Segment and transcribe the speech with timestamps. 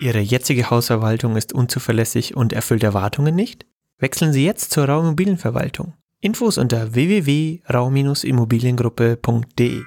[0.00, 3.66] Ihre jetzige Hausverwaltung ist unzuverlässig und erfüllt Erwartungen nicht?
[3.98, 5.92] Wechseln Sie jetzt zur Rauimmobilienverwaltung.
[6.22, 9.82] Infos unter www.rau-immobiliengruppe.de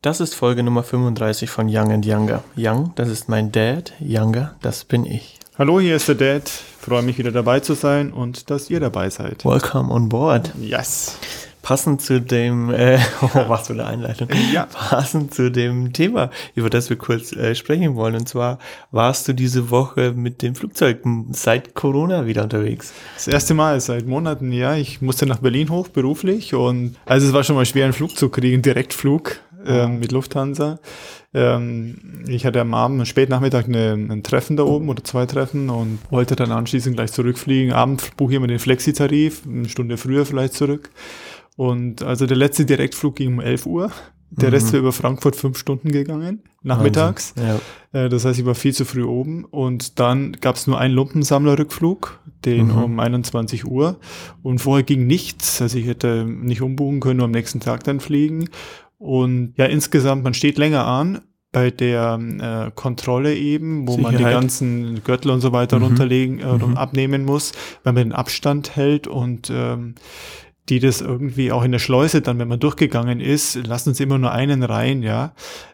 [0.00, 2.42] Das ist Folge Nummer 35 von Young and Younger.
[2.56, 3.92] Young, das ist mein Dad.
[4.00, 5.38] Younger, das bin ich.
[5.58, 6.48] Hallo, hier ist der Dad.
[6.48, 9.44] Freue mich wieder dabei zu sein und dass ihr dabei seid.
[9.44, 10.50] Welcome on board.
[10.58, 11.18] Yes.
[11.66, 14.28] Passend zu dem, äh, oh, was für eine Einleitung.
[14.52, 14.66] Ja.
[14.72, 18.14] Passend zu dem Thema, über das wir kurz äh, sprechen wollen.
[18.14, 18.60] Und zwar
[18.92, 21.00] warst du diese Woche mit dem Flugzeug
[21.32, 22.92] seit Corona wieder unterwegs.
[23.16, 24.76] Das erste Mal seit Monaten, ja.
[24.76, 28.16] Ich musste nach Berlin hoch beruflich und also es war schon mal schwer, einen Flug
[28.16, 30.78] zu kriegen, Direktflug ähm, mit Lufthansa.
[31.34, 35.68] Ähm, ich hatte am Abend, spät Nachmittag eine, ein Treffen da oben oder zwei Treffen
[35.68, 37.72] und wollte dann anschließend gleich zurückfliegen.
[37.72, 40.90] Abend buche ich immer den Flexi-Tarif, eine Stunde früher vielleicht zurück.
[41.56, 43.90] Und also der letzte Direktflug ging um 11 Uhr.
[44.30, 47.32] Der Rest wäre über Frankfurt fünf Stunden gegangen, nachmittags.
[47.38, 47.60] Ja.
[48.04, 49.44] Äh, Das heißt, ich war viel zu früh oben.
[49.44, 52.82] Und dann gab es nur einen Lumpensammlerrückflug, den Mhm.
[52.82, 53.98] um 21 Uhr.
[54.42, 55.62] Und vorher ging nichts.
[55.62, 58.48] Also ich hätte nicht umbuchen können, nur am nächsten Tag dann fliegen.
[58.98, 61.20] Und ja, insgesamt, man steht länger an
[61.52, 62.18] bei der
[62.68, 64.34] äh, Kontrolle eben, wo man die Sicherheit.
[64.40, 65.84] ganzen Gürtel und so weiter Mhm.
[65.84, 66.76] runterlegen äh, Mhm.
[66.76, 67.52] abnehmen muss,
[67.84, 69.94] weil man den Abstand hält und ähm,
[70.68, 74.18] die das irgendwie auch in der Schleuse dann, wenn man durchgegangen ist, lassen sie immer
[74.18, 75.32] nur einen rein, ja.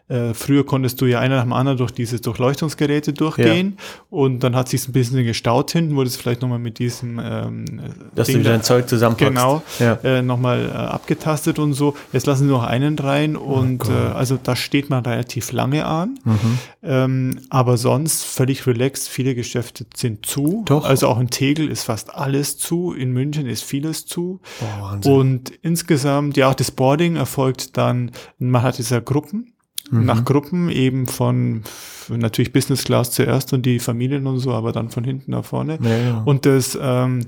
[0.09, 3.77] Äh, früher konntest du ja einer nach dem anderen durch diese Durchleuchtungsgeräte durchgehen
[4.09, 7.65] und dann hat sich ein bisschen gestaut hinten, wurde es vielleicht nochmal mit diesem ähm,
[8.13, 9.29] Dass Ding du wieder da- dein Zeug zusammenpackst.
[9.33, 9.93] Genau, Ja.
[10.03, 11.95] äh, nochmal äh, abgetastet und so.
[12.11, 16.19] Jetzt lassen sie noch einen rein und äh, also da steht man relativ lange an.
[16.25, 16.59] Mhm.
[16.83, 19.07] Ähm, aber sonst völlig relaxed.
[19.07, 20.63] Viele Geschäfte sind zu.
[20.65, 20.83] Doch.
[20.85, 22.91] Also auch in Tegel ist fast alles zu.
[22.93, 24.41] In München ist vieles zu.
[24.81, 25.11] Wahnsinn.
[25.13, 29.52] Und insgesamt, ja, auch das Boarding erfolgt dann, man hat diese Gruppen,
[29.91, 30.05] Mhm.
[30.05, 31.63] nach Gruppen eben von
[32.09, 35.79] natürlich Business Class zuerst und die Familien und so, aber dann von hinten nach vorne.
[35.81, 36.21] Ja, ja.
[36.25, 37.21] Und das ähm,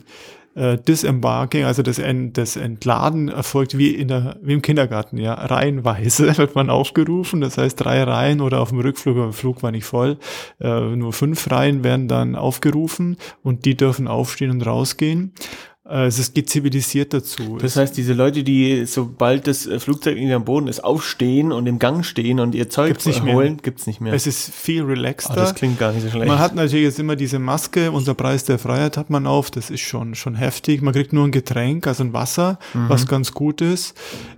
[0.56, 5.34] äh, Disembarking, also das, Ent, das Entladen erfolgt wie in der wie im Kindergarten, ja,
[5.34, 7.42] reihenweise wird man aufgerufen.
[7.42, 10.18] Das heißt drei Reihen oder auf dem Rückflug, aber der Flug war nicht voll,
[10.60, 15.34] äh, nur fünf Reihen werden dann aufgerufen und die dürfen aufstehen und rausgehen.
[15.88, 17.58] Äh, es geht zivilisiert dazu.
[17.62, 21.68] Das heißt, diese Leute, die sobald das äh, Flugzeug irgendwie am Boden ist, aufstehen und
[21.68, 23.36] im Gang stehen und ihr Zeug Gibt's nicht mehr.
[23.36, 24.12] holen, gibt's nicht mehr.
[24.14, 25.34] es ist viel relaxter.
[25.34, 26.28] Ah, das klingt gar nicht so schlecht.
[26.28, 29.70] Man hat natürlich jetzt immer diese Maske, unser Preis der Freiheit hat man auf, das
[29.70, 30.82] ist schon, schon heftig.
[30.82, 32.90] Man kriegt nur ein Getränk, also ein Wasser, Mhm.
[32.90, 33.96] was ganz gut ist.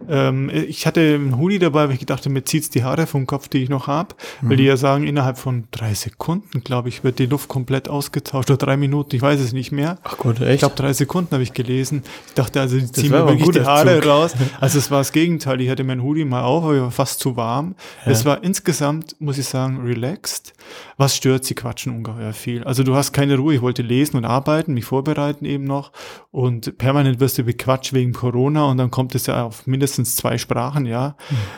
[0.09, 3.47] Ähm, ich hatte einen Hoodie dabei, weil ich gedachte, mir zieht's die Haare vom Kopf,
[3.47, 4.69] die ich noch hab, weil die Mhm.
[4.69, 8.75] ja sagen, innerhalb von drei Sekunden, glaube ich, wird die Luft komplett ausgetauscht oder drei
[8.75, 9.97] Minuten, ich weiß es nicht mehr.
[10.03, 10.59] Ach Gott, Ich echt?
[10.59, 12.03] glaube, drei Sekunden habe ich gelesen.
[12.27, 14.05] Ich dachte, also die ziehen mir wirklich die Haare Zug.
[14.09, 14.33] raus.
[14.59, 15.61] Also es war das Gegenteil.
[15.61, 17.75] Ich hatte meinen Hoodie mal auf, aber ich war fast zu warm.
[18.05, 20.53] Es war insgesamt, muss ich sagen, relaxed.
[20.97, 22.63] Was stört, sie quatschen ungeheuer viel.
[22.63, 23.53] Also du hast keine Ruhe.
[23.53, 25.91] Ich wollte lesen und arbeiten, mich vorbereiten eben noch.
[26.31, 30.39] Und permanent wirst du bequatscht wegen Corona und dann kommt es ja auf mindestens zwei
[30.39, 31.15] Sprachen, ja.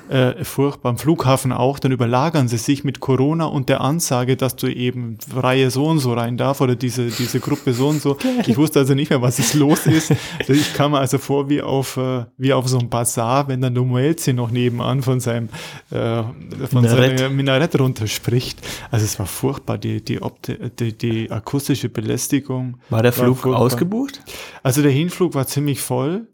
[0.09, 0.89] Äh, furchtbar.
[0.89, 1.79] Am Flughafen auch.
[1.79, 5.99] Dann überlagern sie sich mit Corona und der Ansage, dass du eben Reihe so und
[5.99, 8.17] so rein darf oder diese, diese Gruppe so und so.
[8.47, 10.13] Ich wusste also nicht mehr, was es los ist.
[10.47, 13.73] Ich kam mir also vor wie auf, äh, wie auf so einem Bazar, wenn dann
[13.73, 15.49] der Muelzi noch nebenan von seinem,
[15.91, 16.23] äh,
[16.67, 17.19] von Minarett.
[17.19, 18.59] seinem Minarett runterspricht.
[18.89, 22.77] Also es war furchtbar, die, die, Opti die, die akustische Belästigung.
[22.89, 23.61] war der Flug furchtbar.
[23.61, 24.21] ausgebucht?
[24.63, 26.27] Also der Hinflug war ziemlich voll,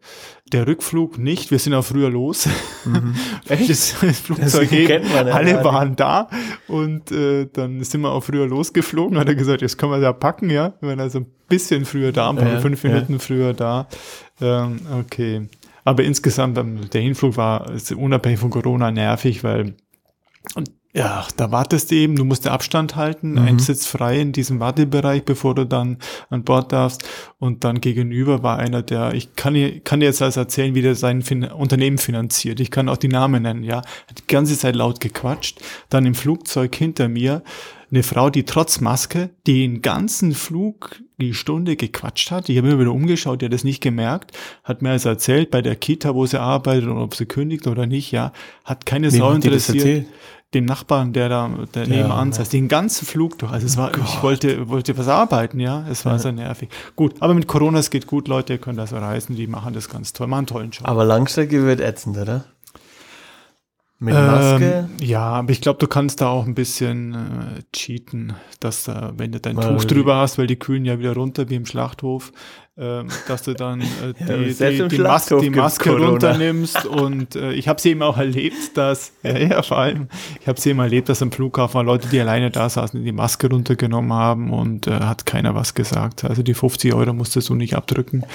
[0.52, 1.50] der Rückflug nicht.
[1.52, 2.48] Wir sind auch früher los.
[3.50, 3.70] Echt?
[3.70, 6.30] Das, das Flugzeug eben, man ja alle gar waren da
[6.68, 9.18] und äh, dann sind wir auch früher losgeflogen.
[9.18, 10.74] Hat er gesagt, jetzt können wir da packen, ja.
[10.82, 12.92] Wir waren also ein bisschen früher da, ein paar Ja, fünf ja.
[12.92, 13.88] Minuten früher da.
[14.40, 15.48] Ähm, okay.
[15.84, 19.76] Aber insgesamt, ähm, der Hinflug war unabhängig von Corona nervig, weil
[20.54, 23.38] und ja, da wartest du eben, du musst den Abstand halten, Mhm.
[23.40, 25.98] ein Sitz frei in diesem Wartebereich, bevor du dann
[26.30, 27.04] an Bord darfst.
[27.38, 30.82] Und dann gegenüber war einer, der, ich kann dir, kann dir jetzt also erzählen, wie
[30.82, 32.62] der sein fin Unternehmen finanziert.
[32.62, 33.78] Ich kann auch die Namen nennen, ja.
[33.78, 35.60] Hat die ganze Zeit laut gequatscht.
[35.90, 37.44] Dann im Flugzeug hinter mir
[37.96, 42.50] eine Frau, die trotz Maske den ganzen Flug die Stunde gequatscht hat.
[42.50, 45.62] Ich habe mir wieder umgeschaut, die hat das nicht gemerkt, hat mir also erzählt, bei
[45.62, 48.34] der Kita, wo sie arbeitet und ob sie kündigt oder nicht, ja,
[48.66, 50.08] hat keine Wem Sau hat das interessiert
[50.56, 53.52] dem Nachbarn, der da der nebenan saß, den ganzen Flug durch.
[53.52, 55.86] Also es war, ich wollte, wollte was arbeiten, ja.
[55.90, 56.70] Es war sehr nervig.
[56.96, 59.90] Gut, aber mit Corona, es geht gut, Leute, ihr könnt also reisen, die machen das
[59.90, 60.88] ganz toll, machen einen tollen Job.
[60.88, 62.46] Aber Langstrecke wird ätzend, oder?
[63.98, 64.88] Mit Maske?
[64.90, 69.14] Ähm, ja, aber ich glaube, du kannst da auch ein bisschen äh, cheaten, dass da,
[69.16, 72.34] wenn du dein Tuch drüber hast, weil die kühlen ja wieder runter wie im Schlachthof,
[72.78, 73.86] ähm, dass du dann äh,
[74.28, 76.10] Ja, die, selbst die, die, Mas die Maske Corona.
[76.10, 80.10] runternimmst und äh, ich habe sie eben auch erlebt, dass, ja, ja vor allem,
[80.42, 83.50] ich habe sie eben erlebt, dass am Flughafen Leute, die alleine da saßen, die Maske
[83.50, 86.26] runtergenommen haben und äh, hat keiner was gesagt.
[86.26, 88.26] Also die 50 Euro musstest du nicht abdrücken,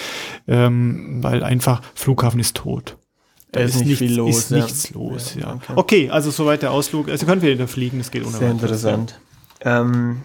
[0.48, 2.96] ähm, weil einfach Flughafen ist tot.
[3.52, 4.56] Da ist nicht viel los, Ist ja.
[4.58, 5.41] nichts los, ja.
[5.49, 5.73] Ja, okay.
[5.75, 7.08] Okay, also soweit der Ausflug.
[7.08, 9.19] Also können wir wieder fliegen, es geht ohne Sehr interessant.
[9.62, 10.23] Ähm,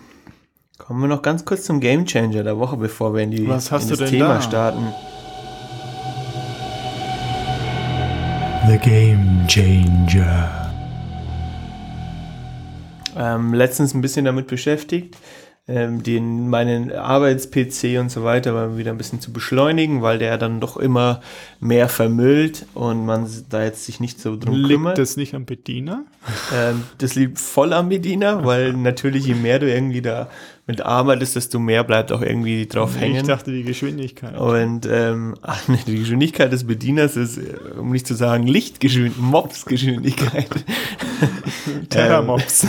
[0.78, 3.72] kommen wir noch ganz kurz zum Game Changer der Woche, bevor wir in, die, Was
[3.72, 4.42] hast in du das denn Thema da?
[4.42, 4.84] starten.
[8.68, 10.72] The Game Changer.
[13.18, 15.16] ähm, letztens ein bisschen damit beschäftigt,
[15.68, 20.38] ähm, den meinen Arbeits-PC und so weiter mal wieder ein bisschen zu beschleunigen, weil der
[20.38, 21.22] dann doch immer
[21.60, 24.98] mehr vermüllt und man da jetzt sich nicht so drum Liegt kümmert.
[25.00, 26.04] das nicht am Bediener?
[26.54, 30.30] Ähm, das liegt voll am Bediener, weil natürlich je mehr du irgendwie da
[30.68, 33.26] mit arbeitest, desto mehr bleibt auch irgendwie drauf Ich hängen.
[33.28, 34.36] dachte die Geschwindigkeit.
[34.38, 35.36] Und ähm,
[35.88, 40.50] die Geschwindigkeit des Bedieners ist, äh, um nicht zu sagen, Lichtgeschwindigkeit, Mobsgeschwindigkeit.
[41.90, 42.68] Terramops.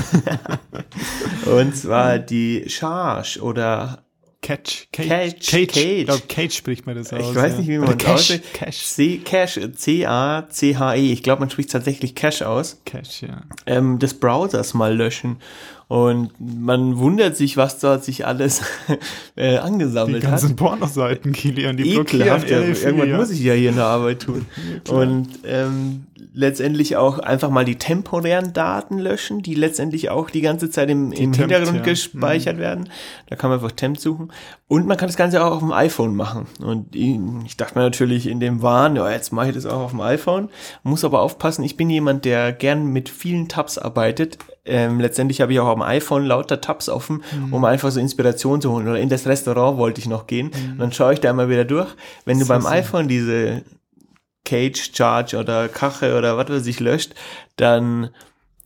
[1.47, 4.03] Und zwar die Charge oder
[4.43, 4.87] Catch.
[4.93, 5.51] Cage, Cage.
[5.51, 5.67] Cage.
[5.73, 5.77] Cage.
[5.85, 7.31] Ich glaube, Cage spricht man das aus.
[7.31, 8.13] ich weiß nicht, wie man das Cash.
[8.13, 8.55] ausspricht.
[8.55, 8.85] Cash.
[8.85, 11.13] C Cache, C-A-C-H-E.
[11.13, 12.81] Ich glaube, man spricht tatsächlich Cache aus.
[12.85, 13.43] Cash, ja.
[13.67, 15.39] ähm, des Browsers mal löschen.
[15.89, 18.61] Und man wundert sich, was dort sich alles
[19.37, 20.31] äh, Die angesammelt hat.
[20.31, 23.17] ganzen Pornoseiten, Kilian, die blockieren Ekelhaft, ja, ey, viel, irgendwann ja.
[23.17, 24.47] muss ich ja hier in der Arbeit tun.
[24.91, 26.07] und ähm,
[26.37, 31.13] letztendlich auch einfach mal die temporären Daten löschen, die letztendlich auch die ganze Zeit im,
[31.13, 31.83] im Temp, Hintergrund ja.
[31.83, 31.85] Mhm.
[31.85, 32.89] gespeichert werden.
[33.29, 34.33] Da kann man einfach Temp suchen.
[34.67, 36.47] Und man kann das Ganze auch auf dem iPhone machen.
[36.61, 37.17] Und ich,
[37.47, 40.01] ich dachte mir natürlich in dem Wahn, ja, jetzt mache ich das auch auf dem
[40.01, 40.51] iPhone.
[40.83, 44.39] Muss aber aufpassen, ich bin jemand, der gern mit vielen Tabs arbeitet.
[44.67, 47.55] Ähm, letztendlich habe ich auch dem iPhone lauter Tabs offen, Mhm.
[47.55, 48.89] um einfach so Inspiration zu holen.
[48.89, 50.51] Oder in das Restaurant wollte ich noch gehen.
[50.73, 51.89] Und dann schaue ich da immer wieder durch.
[52.25, 52.69] Wenn du beim so.
[52.69, 53.63] iPhone diese
[54.45, 57.15] Cage, Charge oder Kache oder was weiß ich löscht,
[57.57, 58.11] dann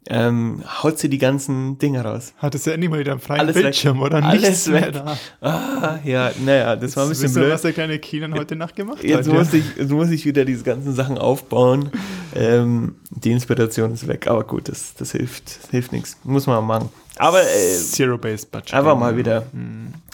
[0.09, 2.33] ähm, haut sie die ganzen Dinge raus.
[2.39, 3.63] Hattest du endlich mal wieder einen freien Alles weg.
[3.65, 4.23] Bildschirm, oder?
[4.25, 4.93] Alles Nichts mehr weg.
[4.95, 5.17] da.
[5.47, 7.51] Ah, ja, naja, das war ein bisschen blöd.
[7.53, 9.35] was der kleine Kilian heute Nacht gemacht Jetzt hat?
[9.35, 11.91] muss, ich, jetzt muss ich wieder diese ganzen Sachen aufbauen.
[12.35, 16.17] Ähm, die Inspiration ist weg, aber gut, das, das hilft, das hilft nichts.
[16.25, 16.89] Muss man mal machen.
[17.17, 18.73] Aber äh, Zero-Based Budget.
[18.75, 19.45] einfach mal wieder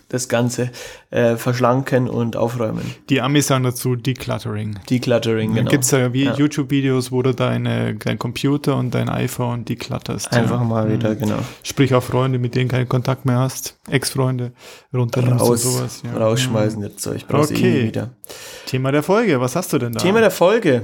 [0.08, 0.70] das Ganze
[1.10, 2.94] äh, verschlanken und aufräumen.
[3.08, 4.78] Die Amis sagen dazu Decluttering.
[4.88, 5.70] Decluttering, Dann genau.
[5.70, 6.34] gibt es ja wie Ja.
[6.34, 10.32] YouTube-Videos, wo du deine, dein Computer und dein iPhone declutterst.
[10.32, 10.64] Einfach ja.
[10.66, 11.38] mal wieder, genau.
[11.62, 14.52] Sprich auch Freunde, mit denen keinen Kontakt mehr hast, Ex-Freunde
[14.94, 16.02] runternimmst und Raus, sowas.
[16.04, 16.16] Ja.
[16.16, 17.26] rausschmeißen, das Zeug.
[17.26, 17.72] Brauchst eh Okay.
[17.72, 18.10] nie wieder.
[18.66, 20.00] Thema der Folge, was hast du denn da?
[20.00, 20.82] Thema der Folge.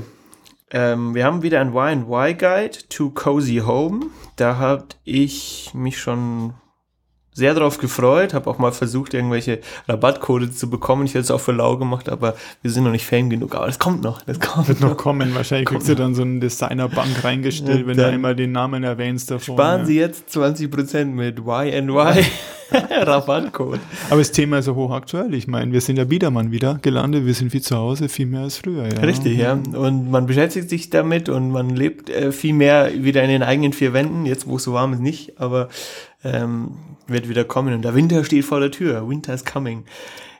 [0.74, 4.06] Ähm, wir haben wieder ein Y Guide to Cozy Home.
[4.36, 6.54] Da habe ich mich schon
[7.34, 11.04] sehr darauf gefreut, habe auch mal versucht, irgendwelche Rabattcodes zu bekommen.
[11.06, 13.54] Ich hätte es auch für lau gemacht, aber wir sind noch nicht fame genug.
[13.54, 14.96] Aber das kommt noch, das kommt wird noch noch.
[14.98, 15.34] kommen.
[15.34, 18.84] Wahrscheinlich kriegst du dann so eine Designerbank reingestellt, Ja, wenn du dann- einmal den Namen
[18.84, 19.54] erwähnst davon.
[19.56, 19.86] Sparen ja.
[19.86, 22.22] Sie jetzt 20% mit YNY
[22.90, 23.80] Rabattcode.
[24.10, 25.34] Aber das Thema ist so hochaktuell.
[25.34, 27.26] Ich meine, wir sind ja Biedermann wieder gelandet.
[27.26, 28.84] Wir sind wie zu Hause, viel mehr als früher.
[28.92, 29.00] Ja.
[29.00, 29.52] Richtig, ja.
[29.54, 33.72] Und man beschäftigt sich damit und man lebt äh, viel mehr wieder in den eigenen
[33.72, 34.26] vier Wänden.
[34.26, 35.68] Jetzt, wo es so warm ist, nicht, aber
[36.24, 36.72] ähm,
[37.06, 37.74] wird wieder kommen.
[37.74, 39.08] Und der Winter steht vor der Tür.
[39.08, 39.84] Winter is coming.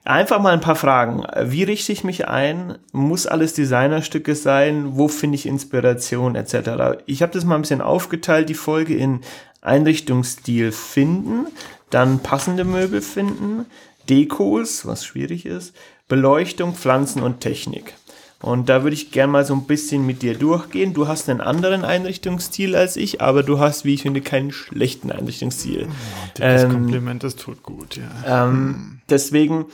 [0.04, 1.24] Einfach mal ein paar Fragen.
[1.44, 2.78] Wie richte ich mich ein?
[2.90, 4.96] Muss alles Designerstücke sein?
[4.96, 7.02] Wo finde ich Inspiration etc.?
[7.06, 9.20] Ich habe das mal ein bisschen aufgeteilt, die Folge in
[9.60, 11.46] Einrichtungsstil finden,
[11.90, 13.66] dann passende Möbel finden,
[14.08, 15.72] Dekos, was schwierig ist,
[16.08, 17.94] Beleuchtung, Pflanzen und Technik.
[18.42, 20.92] Und da würde ich gerne mal so ein bisschen mit dir durchgehen.
[20.94, 25.12] Du hast einen anderen Einrichtungsstil als ich, aber du hast, wie ich finde, keinen schlechten
[25.12, 25.86] Einrichtungsstil.
[26.34, 28.46] Das Ähm, Kompliment, das tut gut, ja.
[28.46, 29.66] ähm, deswegen,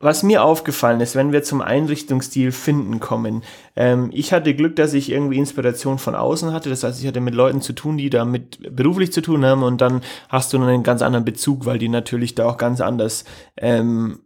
[0.00, 3.42] was mir aufgefallen ist, wenn wir zum Einrichtungsstil finden kommen,
[3.76, 6.70] ähm, ich hatte Glück, dass ich irgendwie Inspiration von außen hatte.
[6.70, 9.80] Das heißt, ich hatte mit Leuten zu tun, die damit beruflich zu tun haben und
[9.80, 10.00] dann
[10.30, 13.24] hast du einen ganz anderen Bezug, weil die natürlich da auch ganz anders
[13.56, 14.20] ähm,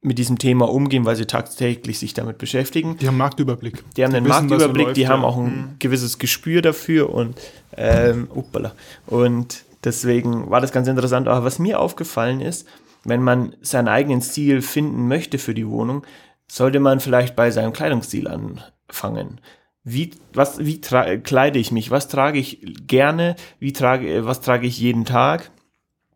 [0.00, 2.96] mit diesem Thema umgehen, weil sie tagtäglich sich damit beschäftigen.
[2.98, 3.82] Die haben Marktüberblick.
[3.96, 5.08] Die haben einen wissen, was so Marktüberblick, läuft, die ja.
[5.08, 5.74] haben auch ein Mhm.
[5.78, 7.36] gewisses Gespür dafür und
[7.76, 8.72] ähm, uppala.
[9.06, 11.26] und deswegen war das ganz interessant.
[11.28, 12.66] Aber was mir aufgefallen ist,
[13.04, 16.04] wenn man seinen eigenen Stil finden möchte für die Wohnung,
[16.50, 19.40] sollte man vielleicht bei seinem Kleidungsstil anfangen.
[19.84, 21.90] Wie, was, wie kleide ich mich?
[21.90, 23.36] Was trage ich gerne?
[23.58, 25.50] Wie trage, was trage ich jeden Tag?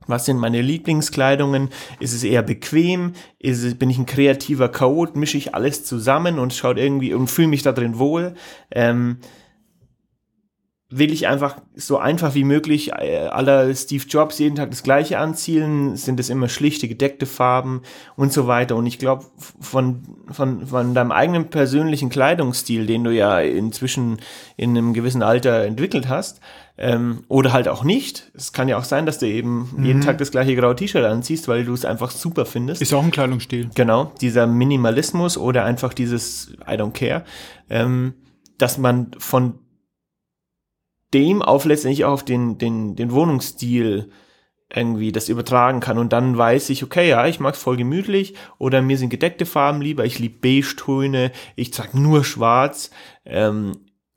[0.06, 1.68] Was sind meine Lieblingskleidungen?
[2.00, 3.12] Ist es eher bequem?
[3.40, 5.16] Es, bin ich ein kreativer Chaot?
[5.16, 8.34] Mische ich alles zusammen und schaut irgendwie und fühle mich da drin wohl?
[8.70, 9.18] Ähm,
[10.94, 15.18] will ich einfach so einfach wie möglich äh, aller Steve Jobs jeden Tag das gleiche
[15.18, 17.80] anzielen, sind es immer schlichte, gedeckte Farben
[18.14, 18.76] und so weiter.
[18.76, 19.24] Und ich glaube,
[19.58, 24.18] von, von, von deinem eigenen persönlichen Kleidungsstil, den du ja inzwischen
[24.58, 26.40] in einem gewissen Alter entwickelt hast,
[26.78, 28.30] ähm, oder halt auch nicht.
[28.34, 29.84] Es kann ja auch sein, dass du eben mhm.
[29.84, 32.82] jeden Tag das gleiche graue T-Shirt anziehst, weil du es einfach super findest.
[32.82, 33.70] Ist auch ein Kleidungsstil.
[33.74, 37.24] Genau, dieser Minimalismus oder einfach dieses I don't care,
[37.68, 38.14] ähm,
[38.58, 39.58] dass man von
[41.14, 44.10] dem auf letztendlich auch auf den, den, den Wohnungsstil
[44.74, 48.34] irgendwie das übertragen kann und dann weiß ich, okay, ja, ich mag es voll gemütlich
[48.56, 52.90] oder mir sind gedeckte Farben lieber, ich liebe Beige-Töne, ich trage nur schwarz
[53.26, 53.72] ähm,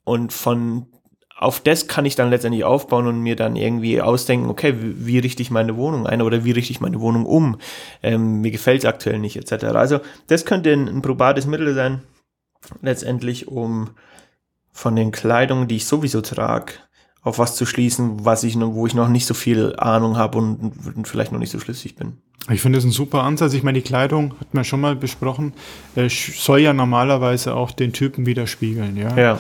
[0.06, 0.88] und von
[1.38, 5.20] auf das kann ich dann letztendlich aufbauen und mir dann irgendwie ausdenken, okay, wie, wie
[5.20, 7.58] richte ich meine Wohnung ein oder wie richte ich meine Wohnung um?
[8.02, 9.66] Ähm, mir gefällt es aktuell nicht, etc.
[9.66, 12.02] Also das könnte ein, ein probates Mittel sein,
[12.82, 13.90] letztendlich, um
[14.72, 16.74] von den Kleidungen, die ich sowieso trage,
[17.22, 20.74] auf was zu schließen, was ich, wo ich noch nicht so viel Ahnung habe und,
[20.96, 22.18] und vielleicht noch nicht so schlüssig bin.
[22.52, 23.54] Ich finde es ein super Ansatz.
[23.54, 25.54] Ich meine, die Kleidung hat man schon mal besprochen,
[25.96, 29.18] äh, soll ja normalerweise auch den Typen widerspiegeln, ja.
[29.18, 29.40] Ja.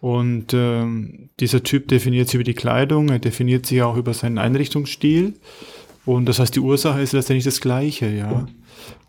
[0.00, 4.38] Und ähm, dieser Typ definiert sich über die Kleidung, er definiert sich auch über seinen
[4.38, 5.34] Einrichtungsstil.
[6.06, 8.46] Und das heißt, die Ursache ist letztendlich das Gleiche, ja.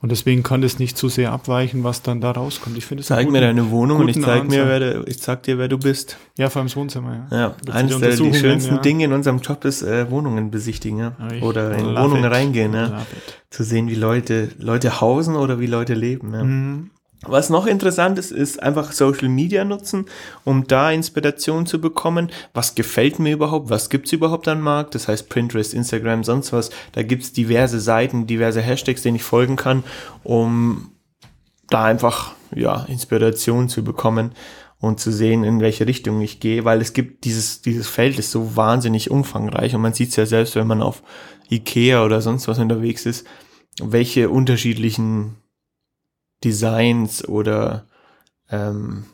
[0.01, 2.77] Und deswegen kann das nicht zu sehr abweichen, was dann da rauskommt.
[2.77, 5.57] Ich finde Zeig mir deine Wohnung und ich zeig mir, wer du, ich sag dir,
[5.57, 6.17] wer du bist.
[6.37, 7.37] Ja, vor allem das Wohnzimmer, ja.
[7.37, 8.81] Ja, das eines der die schönsten ja.
[8.81, 11.15] Dinge in unserem Job ist äh, Wohnungen besichtigen, ja.
[11.41, 12.31] Oder in Wohnungen it.
[12.31, 13.05] reingehen, ja.
[13.49, 16.43] Zu sehen, wie Leute, Leute hausen oder wie Leute leben, ja.
[16.43, 16.89] Mhm.
[17.23, 20.05] Was noch interessant ist, ist einfach Social Media nutzen,
[20.45, 22.31] um da Inspiration zu bekommen.
[22.53, 23.69] Was gefällt mir überhaupt?
[23.69, 24.95] Was gibt's überhaupt am Markt?
[24.95, 26.69] Das heißt Pinterest, Instagram, sonst was.
[26.93, 29.83] Da gibt's diverse Seiten, diverse Hashtags, denen ich folgen kann,
[30.23, 30.91] um
[31.69, 34.31] da einfach ja Inspiration zu bekommen
[34.79, 38.31] und zu sehen, in welche Richtung ich gehe, weil es gibt dieses dieses Feld ist
[38.31, 41.03] so wahnsinnig umfangreich und man sieht's ja selbst, wenn man auf
[41.51, 43.27] Ikea oder sonst was unterwegs ist,
[43.81, 45.35] welche unterschiedlichen
[46.43, 47.87] Designs oder
[48.49, 49.05] ähm,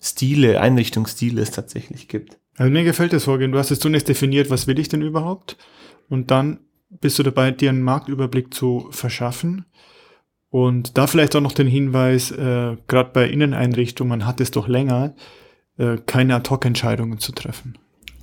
[0.00, 2.38] Stile, Einrichtungsstile es tatsächlich gibt.
[2.56, 3.52] Also mir gefällt das Vorgehen.
[3.52, 5.56] Du hast jetzt zunächst definiert, was will ich denn überhaupt?
[6.08, 6.58] Und dann
[6.90, 9.64] bist du dabei, dir einen Marktüberblick zu verschaffen.
[10.50, 14.68] Und da vielleicht auch noch den Hinweis, äh, gerade bei Inneneinrichtungen, man hat es doch
[14.68, 15.14] länger,
[15.78, 17.78] äh, keine Ad-Hoc-Entscheidungen zu treffen.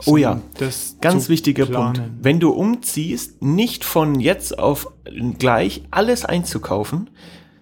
[0.06, 1.96] Oh ja, das ganz wichtiger planen.
[1.96, 2.12] Punkt.
[2.22, 4.92] Wenn du umziehst, nicht von jetzt auf
[5.40, 7.10] gleich alles einzukaufen,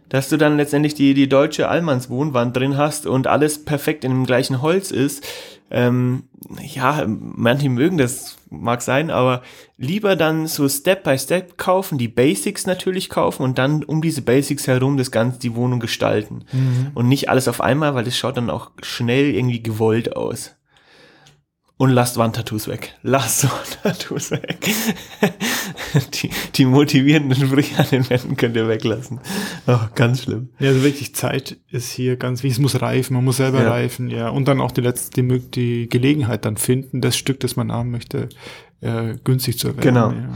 [0.09, 4.11] dass du dann letztendlich die, die deutsche Allmanns Wohnwand drin hast und alles perfekt in
[4.11, 5.25] dem gleichen Holz ist.
[5.69, 6.23] Ähm,
[6.61, 9.41] ja, manche mögen das, mag sein, aber
[9.77, 14.21] lieber dann so Step by Step kaufen, die Basics natürlich kaufen und dann um diese
[14.21, 16.45] Basics herum das Ganze, die Wohnung gestalten.
[16.53, 16.91] Mhm.
[16.93, 20.56] Und nicht alles auf einmal, weil das schaut dann auch schnell irgendwie gewollt aus.
[21.79, 22.95] Und lasst Wandtattoos weg.
[23.03, 23.43] Lasst
[23.83, 24.67] Wandtattoos weg.
[26.13, 29.19] die, die motivierenden Sprüche an den Wänden könnt ihr weglassen.
[29.67, 30.49] Oh, ganz schlimm.
[30.57, 32.57] Ja, also wirklich Zeit ist hier ganz wichtig.
[32.57, 33.69] Es muss reifen, man muss selber ja.
[33.69, 34.29] reifen, ja.
[34.29, 37.91] Und dann auch die letzte, die, die Gelegenheit dann finden, das Stück, das man haben
[37.91, 38.29] möchte,
[38.81, 39.81] äh, günstig zu erwerben.
[39.81, 40.11] Genau.
[40.11, 40.29] Ja.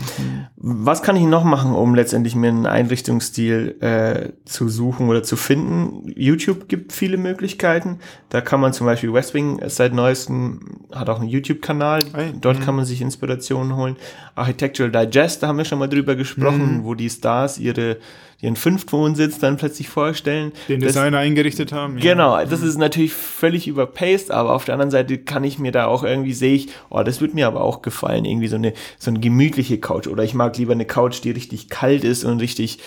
[0.58, 5.36] Was kann ich noch machen, um letztendlich mir einen Einrichtungsstil äh, zu suchen oder zu
[5.36, 6.12] finden?
[6.16, 8.00] YouTube gibt viele Möglichkeiten.
[8.30, 12.00] Da kann man zum Beispiel Westwing seit neuestem hat auch einen YouTube-Kanal.
[12.14, 12.34] Hey.
[12.40, 12.64] Dort mhm.
[12.64, 13.96] kann man sich Inspirationen holen.
[14.36, 16.84] Architectural Digest, da haben wir schon mal drüber gesprochen, mhm.
[16.84, 17.98] wo die Stars ihre
[18.42, 20.52] ihren Fünftwohnsitz dann plötzlich vorstellen.
[20.68, 21.98] Den Designer eingerichtet haben.
[21.98, 22.14] Ja.
[22.14, 25.86] Genau, das ist natürlich völlig überpaced, aber auf der anderen Seite kann ich mir da
[25.86, 29.12] auch irgendwie, sehe ich, oh, das wird mir aber auch gefallen, irgendwie so eine, so
[29.12, 32.80] eine gemütliche Couch oder ich mag lieber eine Couch, die richtig kalt ist und richtig,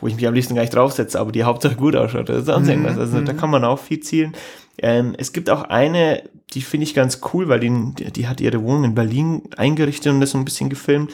[0.00, 2.66] wo ich mich am liebsten gar nicht draufsetze, aber die Hauptsache gut ausschaut oder sonst
[2.66, 2.72] mhm.
[2.72, 2.98] irgendwas.
[2.98, 3.36] Also da mhm.
[3.36, 4.34] kann man auch viel zielen.
[4.78, 6.22] Ähm, es gibt auch eine,
[6.54, 10.20] die finde ich ganz cool, weil die, die hat ihre Wohnung in Berlin eingerichtet und
[10.20, 11.12] das so ein bisschen gefilmt.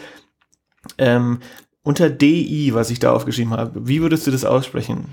[0.99, 1.41] Ähm,
[1.85, 5.05] unter DI, was ich da aufgeschrieben habe, wie würdest du das aussprechen?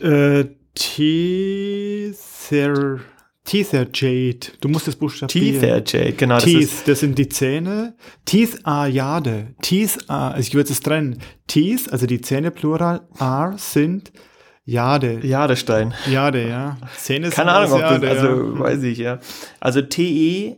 [0.00, 2.14] Äh, Tether,
[3.44, 4.52] Tether Jade.
[4.60, 5.60] Du musst das buchstabieren.
[5.60, 6.38] Tether Jade, genau.
[6.38, 7.96] Teeth, das, das sind die Zähne.
[8.26, 9.54] Teeth A Jade.
[9.62, 11.18] Teeth A, also ich würde es trennen.
[11.46, 14.12] Teeth, also die Zähne plural, R sind
[14.66, 15.24] Jade.
[15.24, 15.94] Jadestein.
[16.10, 16.76] Jade, ja.
[16.98, 18.58] Zähne Keine Ahnung, ob Jade, das, also ja.
[18.58, 19.18] weiß ich, ja.
[19.60, 20.56] Also T-E,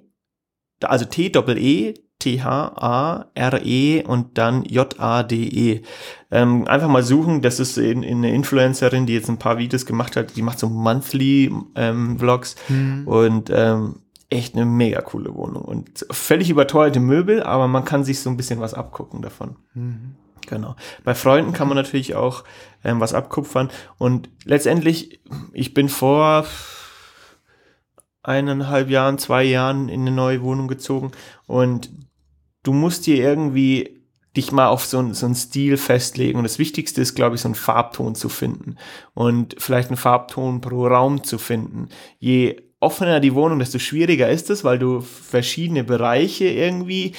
[0.81, 5.83] also T-Doppel-E, T-H-A-R-E und dann J-A-D-E.
[6.31, 9.87] Ähm, einfach mal suchen, das ist in, in eine Influencerin, die jetzt ein paar Videos
[9.87, 13.07] gemacht hat, die macht so Monthly ähm, Vlogs mhm.
[13.07, 18.21] und ähm, echt eine mega coole Wohnung und völlig überteuerte Möbel, aber man kann sich
[18.21, 19.57] so ein bisschen was abgucken davon.
[19.75, 20.17] Mhm.
[20.47, 20.77] Genau.
[21.05, 22.45] Bei Freunden kann man natürlich auch
[22.83, 25.21] ähm, was abkupfern und letztendlich,
[25.53, 26.47] ich bin vor
[28.23, 31.13] eineinhalb Jahren, zwei Jahren in eine neue Wohnung gezogen
[31.47, 31.91] und
[32.69, 33.97] du musst dir irgendwie
[34.37, 36.37] dich mal auf so, ein, so einen Stil festlegen.
[36.39, 38.77] Und das Wichtigste ist, glaube ich, so einen Farbton zu finden
[39.15, 41.89] und vielleicht einen Farbton pro Raum zu finden.
[42.19, 47.15] Je offener die Wohnung, desto schwieriger ist es, weil du verschiedene Bereiche irgendwie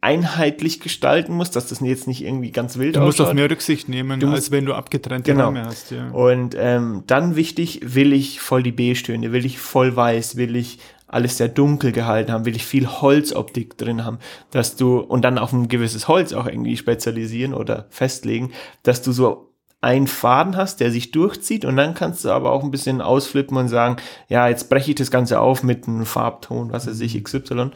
[0.00, 3.28] einheitlich gestalten musst, dass das jetzt nicht irgendwie ganz wild Du musst ausschaut.
[3.30, 5.46] auf mehr Rücksicht nehmen, Du als musst- wenn du abgetrennte Genau.
[5.46, 5.90] Räume hast.
[5.90, 6.10] Ja.
[6.10, 10.78] Und ähm, dann wichtig, will ich voll die B-Töne, will ich voll weiß, will ich
[11.12, 14.18] alles sehr dunkel gehalten haben, will ich viel Holzoptik drin haben,
[14.50, 18.52] dass du, und dann auf ein gewisses Holz auch irgendwie spezialisieren oder festlegen,
[18.82, 19.52] dass du so
[19.82, 23.56] einen Faden hast, der sich durchzieht und dann kannst du aber auch ein bisschen ausflippen
[23.56, 23.96] und sagen,
[24.28, 27.72] ja, jetzt breche ich das Ganze auf mit einem Farbton, was weiß ich, XY.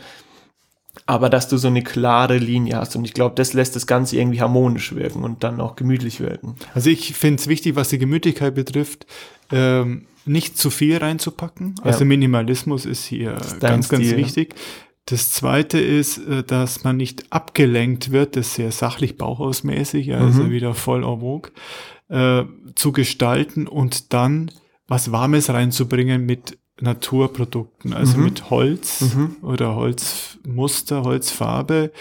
[1.04, 4.16] Aber dass du so eine klare Linie hast und ich glaube, das lässt das Ganze
[4.16, 6.54] irgendwie harmonisch wirken und dann auch gemütlich wirken.
[6.74, 9.04] Also ich finde es wichtig, was die Gemütlichkeit betrifft,
[9.50, 11.75] ähm, nicht zu viel reinzupacken.
[11.83, 14.16] Also Minimalismus ist hier dein ganz, ganz Stil.
[14.18, 14.54] wichtig.
[15.06, 20.42] Das zweite ist, äh, dass man nicht abgelenkt wird, das ist sehr sachlich bauhausmäßig, also
[20.45, 20.50] Mhm.
[20.50, 21.50] wieder voll en vogue,
[22.09, 24.50] äh, zu gestalten und dann
[24.88, 28.25] was Warmes reinzubringen mit Naturprodukten, also Mhm.
[28.25, 29.37] mit Holz Mhm.
[29.42, 31.92] oder Holzmuster, Holzfarbe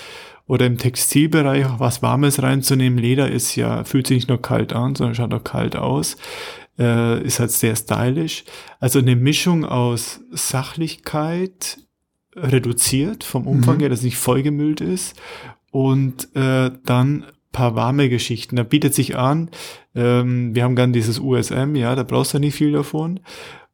[0.48, 3.00] oder im Textilbereich auch was Warmes reinzunehmen.
[3.00, 6.18] Leder ist ja, fühlt sich nicht nur kalt an, sondern schaut auch kalt aus.
[6.78, 8.44] Äh, ist halt sehr stylisch.
[8.80, 11.78] Also eine Mischung aus Sachlichkeit,
[12.36, 13.80] reduziert vom Umfang Mhm.
[13.82, 15.16] her, dass es nicht vollgemüllt ist
[15.72, 18.58] und äh, dann paar warme Geschichten.
[18.58, 19.50] Da bietet sich an,
[19.96, 23.22] ähm, wir haben gern dieses USM, ja, da brauchst du nicht viel davon.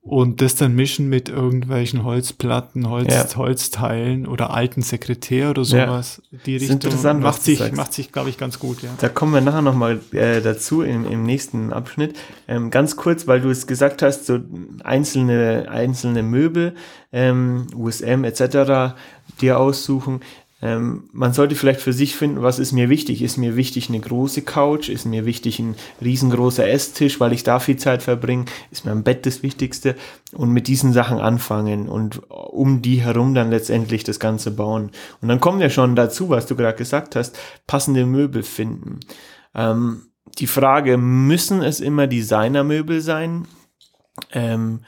[0.03, 3.35] Und das dann mischen mit irgendwelchen Holzplatten, Holz, Ja.
[3.37, 5.85] Holzteilen oder alten Sekretär oder Ja.
[5.85, 6.21] sowas.
[6.47, 7.75] Die ist Richtung interessant, macht sich, sagst.
[7.75, 8.89] macht sich, glaube ich, ganz gut, ja.
[8.99, 12.17] Da kommen wir nachher nochmal äh, dazu im, im nächsten Abschnitt.
[12.47, 14.39] Ähm, ganz kurz, weil du es gesagt hast, so
[14.83, 16.73] einzelne, einzelne Möbel,
[17.13, 18.95] ähm, USM etc.
[19.39, 20.21] dir aussuchen.
[20.61, 23.21] Ähm, man sollte vielleicht für sich finden, was ist mir wichtig.
[23.21, 24.89] Ist mir wichtig eine große Couch?
[24.89, 28.45] Ist mir wichtig ein riesengroßer Esstisch, weil ich da viel Zeit verbringe?
[28.69, 29.95] Ist mir ein Bett das Wichtigste?
[30.33, 34.91] Und mit diesen Sachen anfangen und um die herum dann letztendlich das Ganze bauen.
[35.21, 38.99] Und dann kommen wir schon dazu, was du gerade gesagt hast, passende Möbel finden.
[39.55, 40.03] Ähm,
[40.37, 43.47] die Frage, müssen es immer Designermöbel sein?
[44.31, 44.81] Ähm,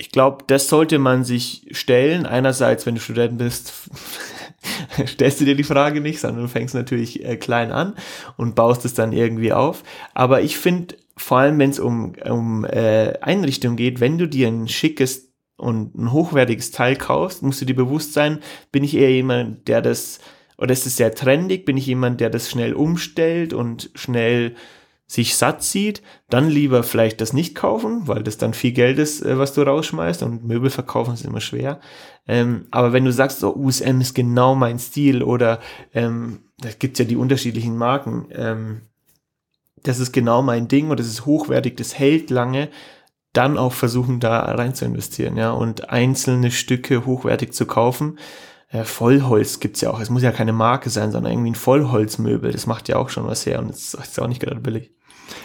[0.00, 2.24] ich glaube, das sollte man sich stellen.
[2.24, 3.74] Einerseits, wenn du Student bist,
[5.06, 7.94] stellst du dir die Frage nicht, sondern du fängst natürlich äh, klein an
[8.38, 9.82] und baust es dann irgendwie auf.
[10.14, 14.48] Aber ich finde, vor allem wenn es um, um äh, Einrichtung geht, wenn du dir
[14.48, 18.38] ein schickes und ein hochwertiges Teil kaufst, musst du dir bewusst sein,
[18.72, 20.20] bin ich eher jemand, der das,
[20.56, 24.54] oder ist es sehr trendig, bin ich jemand, der das schnell umstellt und schnell
[25.10, 29.22] sich satt sieht, dann lieber vielleicht das nicht kaufen, weil das dann viel Geld ist,
[29.22, 31.80] äh, was du rausschmeißt und Möbel verkaufen ist immer schwer.
[32.28, 35.58] Ähm, aber wenn du sagst, so USM ist genau mein Stil oder
[35.94, 38.82] ähm, da gibt's ja die unterschiedlichen Marken, ähm,
[39.82, 42.68] das ist genau mein Ding und das ist hochwertig, das hält lange,
[43.32, 48.16] dann auch versuchen, da rein zu investieren, ja, und einzelne Stücke hochwertig zu kaufen.
[48.68, 49.98] Äh, Vollholz gibt's ja auch.
[49.98, 52.52] Es muss ja keine Marke sein, sondern irgendwie ein Vollholzmöbel.
[52.52, 54.92] Das macht ja auch schon was her und es ist auch nicht gerade billig.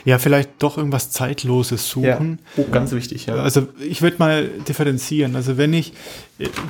[0.03, 2.39] Ja, vielleicht doch irgendwas Zeitloses suchen.
[2.57, 3.35] Oh, ganz wichtig, ja.
[3.35, 5.35] Also ich würde mal differenzieren.
[5.35, 5.93] Also wenn ich,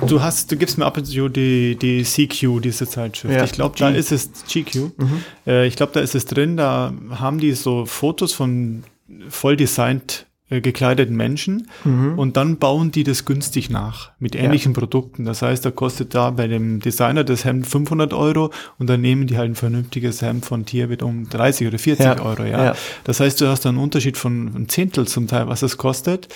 [0.06, 3.34] du hast, du gibst mir ab und zu die, die CQ, diese Zeitschrift.
[3.34, 3.98] Ja, ich glaube, da G.
[3.98, 4.92] ist es GQ.
[4.96, 5.24] Mhm.
[5.46, 6.56] Äh, ich glaube, da ist es drin.
[6.56, 8.84] Da haben die so Fotos von
[9.28, 12.18] voll designt äh, gekleideten Menschen Mhm.
[12.18, 15.24] und dann bauen die das günstig nach mit ähnlichen Produkten.
[15.24, 19.26] Das heißt, da kostet da bei dem Designer das Hemd 500 Euro und dann nehmen
[19.26, 22.44] die halt ein vernünftiges Hemd von Tierwit um 30 oder 40 Ja, Euro.
[22.44, 22.64] Ja.
[22.64, 22.74] ja.
[23.04, 26.28] Das heißt, du hast da einen Unterschied von ein Zehntel zum Teil, was es kostet.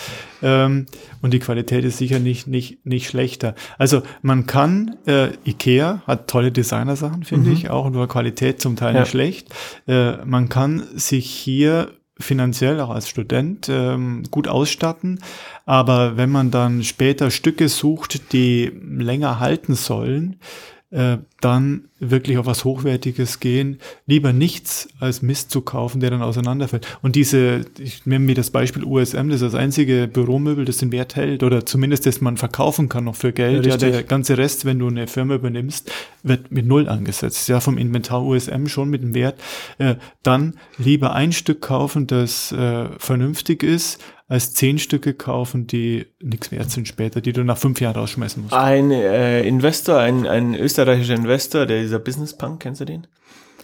[0.43, 0.87] Ähm,
[1.23, 3.55] und die Qualität ist sicher nicht, nicht, nicht schlechter.
[3.79, 7.55] Also man kann, äh, Ikea hat tolle Designersachen, finde Mhm.
[7.57, 9.01] ich, auch und war Qualität zum Teil Ja.
[9.03, 9.49] nicht schlecht.
[9.87, 11.91] Äh, man kann sich hier
[12.21, 15.21] finanziell auch als Student ähm, gut ausstatten.
[15.67, 20.37] Aber wenn man dann später Stücke sucht, die länger halten sollen,
[20.91, 23.79] äh, dann wirklich auf was Hochwertiges gehen.
[24.07, 26.87] Lieber nichts als Mist zu kaufen, der dann auseinanderfällt.
[27.01, 30.91] Und diese, ich nehme mir das Beispiel USM, das ist das einzige Büromöbel, das den
[30.91, 33.67] Wert hält oder zumindest das man verkaufen kann noch für Geld.
[33.67, 37.49] Ja, Ja, der ganze Rest, wenn du eine Firma übernimmst, wird mit Null angesetzt.
[37.49, 39.41] Ja, vom Inventar USM schon mit dem Wert.
[39.79, 46.07] Äh, dann lieber ein Stück kaufen, das äh, vernünftig ist, als zehn Stücke kaufen, die
[46.23, 48.55] nichts wert sind später, die du nach fünf Jahren rausschmeißen musst.
[48.55, 53.09] Ein äh, Investor, ein, ein österreichischer Investor, der dieser Business Punk, kennst du den?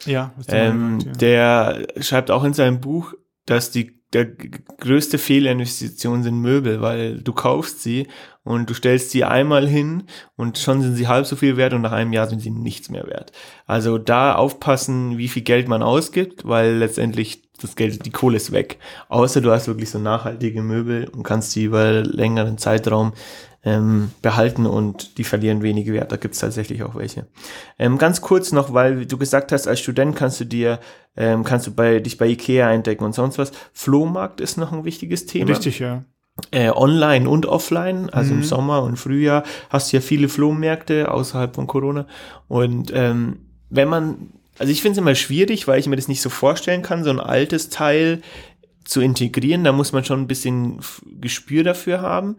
[0.06, 1.12] Ja, Ähm, meinst, ja.
[1.12, 3.14] Der schreibt auch in seinem Buch,
[3.46, 8.08] dass die der größte Fehlinvestition sind Möbel, weil du kaufst sie
[8.44, 10.04] und du stellst sie einmal hin
[10.36, 12.88] und schon sind sie halb so viel wert und nach einem Jahr sind sie nichts
[12.88, 13.32] mehr wert.
[13.66, 18.52] Also da aufpassen, wie viel Geld man ausgibt, weil letztendlich das Geld, die Kohle ist
[18.52, 18.78] weg.
[19.08, 23.12] Außer du hast wirklich so nachhaltige Möbel und kannst die über längeren Zeitraum
[23.64, 26.12] ähm, behalten und die verlieren wenige Wert.
[26.12, 27.26] Da gibt's tatsächlich auch welche.
[27.78, 30.78] Ähm, ganz kurz noch, weil du gesagt hast, als Student kannst du dir,
[31.16, 33.50] ähm, kannst du bei, dich bei Ikea eindecken und sonst was.
[33.72, 35.50] Flohmarkt ist noch ein wichtiges Thema.
[35.50, 36.04] Richtig, ja.
[36.50, 38.40] Äh, online und offline, also Mhm.
[38.40, 42.06] im Sommer und Frühjahr hast du ja viele Flohmärkte außerhalb von Corona.
[42.46, 43.38] Und ähm,
[43.70, 46.82] wenn man, also ich finde es immer schwierig, weil ich mir das nicht so vorstellen
[46.82, 48.20] kann, so ein altes Teil
[48.84, 50.80] zu integrieren, da muss man schon ein bisschen
[51.20, 52.36] Gespür dafür haben.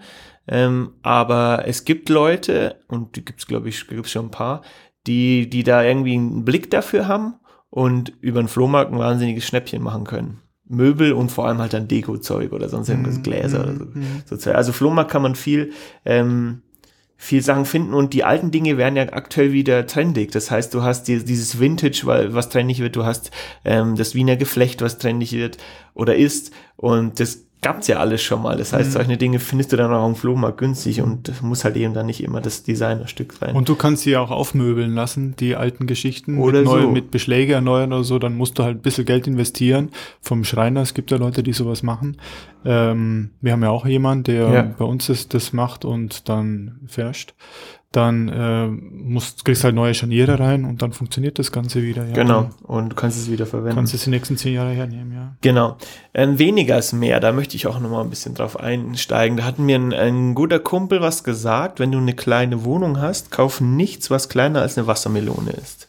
[0.48, 4.62] Ähm, aber es gibt Leute, und die gibt's glaube ich, gibt's schon ein paar,
[5.06, 7.36] die, die da irgendwie einen Blick dafür haben
[7.70, 10.40] und über den Flohmarkt ein wahnsinniges Schnäppchen machen können.
[10.70, 13.86] Möbel und vor allem halt dann Deko-Zeug oder sonst irgendwas, Mhm, Gläser oder so.
[14.26, 14.56] so Zeug.
[14.56, 15.72] Also Flohmarkt kann man viel,
[16.06, 16.62] ähm,
[17.18, 20.32] viel Sachen finden und die alten Dinge werden ja aktuell wieder trendig.
[20.32, 23.32] Das heißt, du hast die, dieses Vintage, was trendig wird, du hast
[23.66, 25.58] ähm, das Wiener Geflecht, was trendig wird
[25.96, 28.56] oder ist und das gab's ja alles schon mal.
[28.56, 28.94] Das heißt, Mhm.
[28.94, 32.06] solche Dinge findest du dann auch am Flohmarkt günstig und das muss halt eben dann
[32.06, 33.56] nicht immer das Designerstück sein.
[33.56, 36.38] Und du kannst sie auch aufmöbeln lassen, die alten Geschichten.
[36.38, 36.92] Oder mit, neu, so.
[36.92, 39.90] mit Beschläge erneuern oder so, dann musst du halt ein bisschen Geld investieren
[40.22, 40.82] vom Schreiner.
[40.82, 42.18] Es gibt ja Leute, die sowas machen.
[42.64, 44.62] Ähm, wir haben ja auch jemanden, der Ja.
[44.78, 47.34] bei uns das, das macht und dann färscht.
[47.94, 52.06] Dann äh, musst, kriegst halt neue Scharniere rein und dann funktioniert das Ganze wieder.
[52.06, 52.14] Ja.
[52.14, 52.50] genau.
[52.64, 53.76] Und du kannst es wieder verwenden.
[53.76, 55.36] kannst es die nächsten zehn Jahre hernehmen, ja.
[55.42, 55.78] Genau.
[56.14, 59.38] Ähm, weniger ist mehr, da möchte ich auch nochmal ein bisschen drauf einsteigen.
[59.38, 63.32] Da hat mir ein, ein guter Kumpel was gesagt, wenn du eine kleine Wohnung hast,
[63.32, 65.88] kauf nichts, was kleiner als eine Wassermelone ist.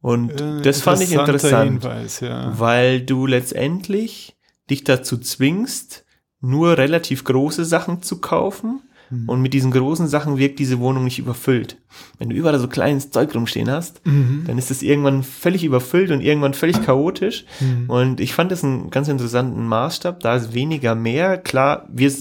[0.00, 2.52] Und Äh, das fand ich interessant, Hinweis, ja.
[2.58, 4.36] weil du letztendlich
[4.68, 6.04] dich dazu zwingst,
[6.40, 8.82] nur relativ große Sachen zu kaufen.
[9.10, 9.28] Mhm.
[9.28, 11.76] Und mit diesen großen Sachen wirkt diese Wohnung nicht überfüllt.
[12.18, 14.44] Wenn du überall so kleines Zeug rumstehen hast, Mhm.
[14.46, 17.44] dann ist es irgendwann völlig überfüllt und irgendwann völlig chaotisch.
[17.60, 17.90] Mhm.
[17.90, 20.20] Und ich fand das einen ganz interessanten Maßstab.
[20.20, 21.38] Da ist weniger mehr.
[21.38, 22.12] Klar, wir,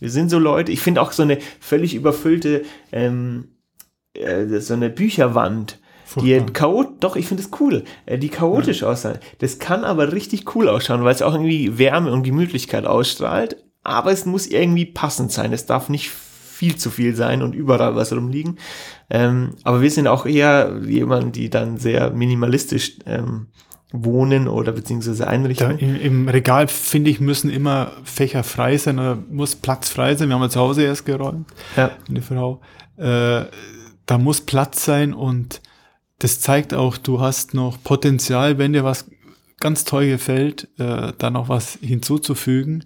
[0.00, 0.72] wir sind so Leute.
[0.72, 3.48] Ich finde auch so eine völlig überfüllte, ähm,
[4.14, 5.78] äh, so eine Bücherwand.
[6.22, 9.18] Die chaot, doch, ich finde es cool, äh, die chaotisch aussehen.
[9.40, 13.56] Das kann aber richtig cool ausschauen, weil es auch irgendwie Wärme und Gemütlichkeit ausstrahlt.
[13.84, 15.52] Aber es muss irgendwie passend sein.
[15.52, 16.10] Es darf nicht
[16.58, 18.58] viel zu viel sein und überall was rumliegen.
[19.10, 23.46] Ähm, aber wir sind auch eher jemand, die dann sehr minimalistisch ähm,
[23.92, 25.78] wohnen oder beziehungsweise Da einrichten.
[25.78, 30.28] im, Im Regal, finde ich, müssen immer Fächer frei sein oder muss Platz frei sein.
[30.28, 32.60] Wir haben ja zu Hause erst geräumt, Ja, eine Frau.
[32.96, 33.44] Äh,
[34.06, 35.62] da muss Platz sein und
[36.18, 39.08] das zeigt auch, du hast noch Potenzial, wenn dir was
[39.60, 42.82] ganz toll gefällt, äh, da noch was hinzuzufügen.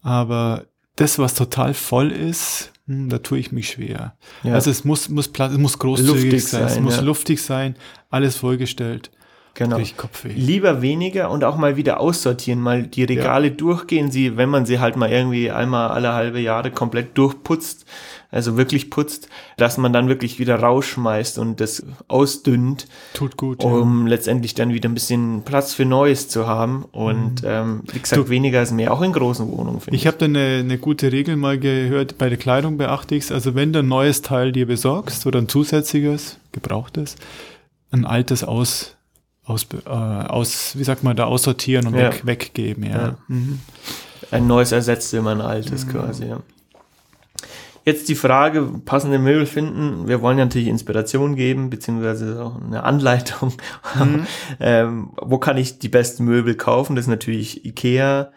[0.00, 4.16] Aber das, was total voll ist, hm, da tue ich mich schwer.
[4.42, 4.54] Ja.
[4.54, 7.02] Also es muss, muss Platz, es muss großzügig Luftig sein, es sein, muss ja.
[7.02, 7.76] luftig sein,
[8.10, 9.12] alles vollgestellt.
[9.54, 9.78] Genau.
[9.96, 10.32] Kopfweh.
[10.34, 14.78] Lieber weniger und auch mal wieder aussortieren, mal die Regale durchgehen, sie, wenn man sie
[14.78, 17.84] halt mal irgendwie einmal alle halbe Jahre komplett durchputzt,
[18.32, 23.62] also wirklich putzt, dass man dann wirklich wieder rausschmeißt und das ausdünnt, Tut gut.
[23.64, 23.68] ja.
[23.68, 26.84] um letztendlich dann wieder ein bisschen Platz für Neues zu haben.
[26.92, 28.24] Und ähm, wie gesagt, Mhm.
[28.26, 29.92] Du- weniger ist mehr, auch in großen Wohnungen, ich.
[29.94, 33.56] Ich habe da eine, eine gute Regel mal gehört, bei der Kleidung beachte ich Also
[33.56, 37.16] wenn du ein neues Teil dir besorgst oder ein zusätzliches, gebrauchtes,
[37.90, 38.96] ein altes aus,
[39.50, 42.12] aus, äh, aus wie sagt man da, aussortieren und Ja.
[42.12, 42.84] weg, weggeben.
[42.84, 42.90] Ja.
[42.90, 43.16] Ja.
[43.28, 43.60] Mhm.
[44.30, 46.40] Ein neues ersetzt immer ein altes quasi, ja.
[47.84, 50.06] Jetzt die Frage, passende Möbel finden.
[50.06, 53.54] Wir wollen ja natürlich Inspiration geben, beziehungsweise auch eine Anleitung.
[54.60, 56.94] ähm, wo kann ich die besten Möbel kaufen?
[56.94, 58.30] Das ist natürlich Ikea,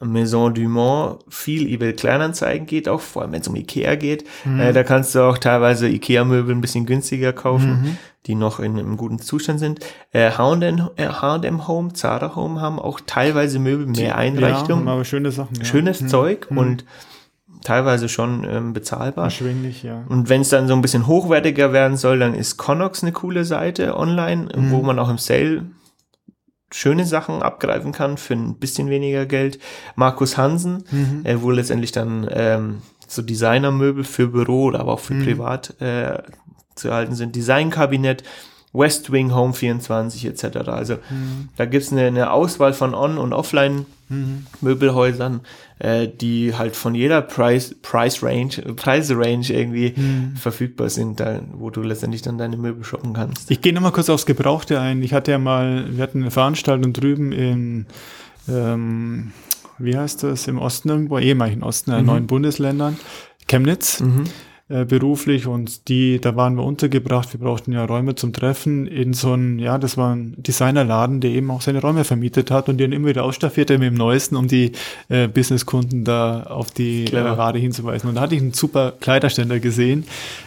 [0.00, 4.24] Maison du Mont, viel eBay Kleinanzeigen geht auch, vor allem wenn es um Ikea geht.
[4.58, 8.96] Äh, da kannst du auch teilweise Ikea-Möbel ein bisschen günstiger kaufen, die noch in einem
[8.96, 9.80] guten Zustand sind.
[10.12, 14.88] Äh, H&M äh, H&M Home, Zara Home haben auch teilweise Möbel mehr Ja, Einrichtung haben
[14.88, 15.56] aber schöne Sachen.
[15.56, 15.64] Ja.
[15.64, 16.08] schönes Mhm.
[16.08, 16.84] Zeug und
[17.64, 19.24] teilweise schon ähm, bezahlbar.
[19.24, 20.04] Erschwinglich, ja.
[20.08, 23.44] Und wenn es dann so ein bisschen hochwertiger werden soll, dann ist Connox eine coole
[23.44, 24.70] Seite online, Mhm.
[24.70, 25.64] wo man auch im Sale
[26.72, 29.58] schöne Sachen abgreifen kann für ein bisschen weniger Geld.
[29.94, 31.20] Markus Hansen, Mhm.
[31.24, 35.24] äh, wo letztendlich dann ähm, so Designermöbel für Büro oder aber auch für Mhm.
[35.24, 36.22] privat äh,
[36.82, 37.34] zu erhalten sind.
[37.34, 38.22] Designkabinett,
[38.74, 40.68] West Wing Home 24 etc.
[40.68, 41.48] Also Mhm.
[41.56, 44.46] da gibt's eine, eine Auswahl von On- und Offline Mhm.
[45.78, 50.36] Äh, die halt von jeder Price, Price Range, äh, Preisrange irgendwie Mhm.
[50.36, 53.50] verfügbar sind, da, wo du letztendlich dann deine Möbel shoppen kannst.
[53.50, 55.02] Ich gehe nochmal kurz aufs Gebrauchte ein.
[55.02, 57.86] Ich hatte ja mal, wir hatten eine Veranstaltung drüben in,
[58.48, 59.32] ähm,
[59.78, 62.06] wie heißt das, im Osten irgendwo, ehemaligen Osten, in Mhm.
[62.06, 62.98] neuen Bundesländern.
[63.48, 64.02] Chemnitz.
[64.72, 67.32] Äh, beruflich und die, da waren wir untergebracht.
[67.34, 71.30] Wir brauchten ja Räume zum Treffen in so einem, ja, das war ein Designerladen, der
[71.30, 74.48] eben auch seine Räume vermietet hat und den immer wieder ausstaffierte mit dem Neuesten, um
[74.48, 74.72] die
[75.10, 77.36] äh, Businesskunden da auf die äh, Clever.
[77.36, 78.08] Ware hinzuweisen.
[78.08, 80.04] Und da hatte ich einen super Kleiderständer gesehen.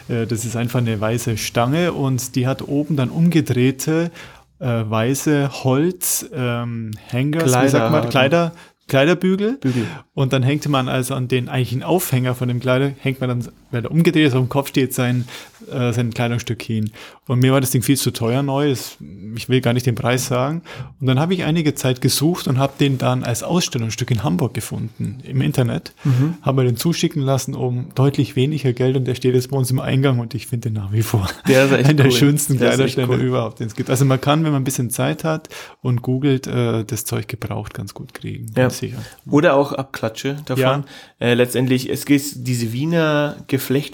[0.08, 4.10] Äh, das ist einfach eine weiße Stange und die hat oben dann umgedrehte
[4.58, 8.08] äh, weiße Holz ähm, Hangers, wie sagt man.
[8.08, 8.52] Kleider,
[8.88, 9.58] Kleiderbügel.
[9.58, 9.86] Bügel.
[10.14, 13.48] Und dann hängt man also an den eigentlichen Aufhänger von dem Kleider, hängt man dann,
[13.72, 15.26] wenn er umgedreht ist, auf dem Kopf steht sein,
[15.70, 16.92] äh, sein Kleidungsstück hin.
[17.26, 18.96] Und mir war das Ding viel zu teuer neu, das,
[19.36, 20.62] ich will gar nicht den Preis sagen.
[21.00, 24.54] Und dann habe ich einige Zeit gesucht und habe den dann als Ausstellungsstück in Hamburg
[24.54, 25.92] gefunden, im Internet.
[26.04, 26.34] Mhm.
[26.42, 29.70] Habe mir den zuschicken lassen um deutlich weniger Geld und der steht jetzt bei uns
[29.70, 32.12] im Eingang und ich finde den nach wie vor Der ist echt einer der cool.
[32.12, 33.20] schönsten Der Kleiderständer cool.
[33.22, 33.90] überhaupt, den es gibt.
[33.90, 35.48] Also man kann, wenn man ein bisschen Zeit hat
[35.82, 38.46] und googelt, äh, das Zeug gebraucht ganz gut kriegen.
[38.56, 38.70] Ja.
[38.70, 38.98] sicher.
[39.30, 40.62] Oder auch Abklatsche davon.
[40.64, 40.84] Ja.
[41.18, 43.36] Äh, letztendlich, es gibt diese Wiener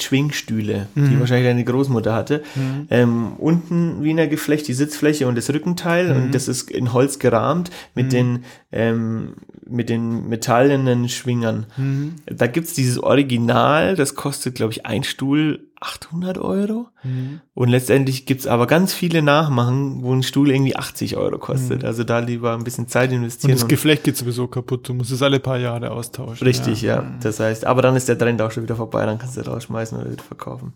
[0.03, 1.11] Geflechtschwingstühle, Mhm.
[1.11, 2.43] die wahrscheinlich deine Großmutter hatte.
[2.91, 6.23] Ähm, unten Wiener Geflecht, die Sitzfläche und das Rückenteil Mhm.
[6.23, 9.35] und das ist in Holz gerahmt mit den ähm,
[9.69, 11.67] mit den metallenen Schwingern.
[11.77, 12.15] Mhm.
[12.27, 16.89] Da gibt's dieses Original, das kostet, glaube ich, ein Stuhl 800 Euro.
[17.03, 17.41] Mhm.
[17.55, 21.83] Und letztendlich gibt's aber ganz viele Nachmachen, wo ein Stuhl irgendwie 80 Euro kostet.
[21.83, 21.87] Mhm.
[21.87, 23.53] Also da lieber ein bisschen Zeit Und investieren.
[23.53, 24.89] das Geflecht geht sowieso kaputt.
[24.89, 26.47] Du musst es alle paar Jahre austauschen.
[26.47, 27.05] Richtig, ja.
[27.21, 29.99] Das heißt, aber dann ist der Trend auch schon wieder vorbei, dann kannst du rausschmeißen
[29.99, 30.73] oder wieder verkaufen.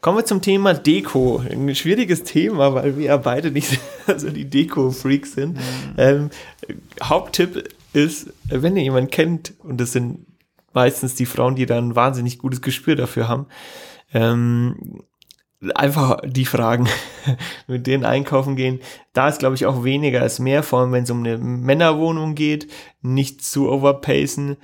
[0.00, 1.42] Kommen wir zum Thema Deko.
[1.50, 3.80] Ein schwieriges Thema, weil wir ja beide nicht
[4.16, 5.58] so die Deko-Freaks sind.
[5.96, 6.30] Ähm,
[7.02, 10.26] Haupttipp ist, wenn ihr jemanden kennt, und das sind
[10.72, 13.46] meistens die Frauen, die dann ein wahnsinnig gutes Gespür dafür haben,
[14.12, 15.02] ähm,
[15.74, 16.88] einfach die Fragen,
[17.66, 18.80] mit denen einkaufen gehen.
[19.12, 22.34] Da ist, glaube ich, auch weniger als mehr, vor allem wenn es um eine Männerwohnung
[22.34, 24.56] geht, nicht zu overpacen,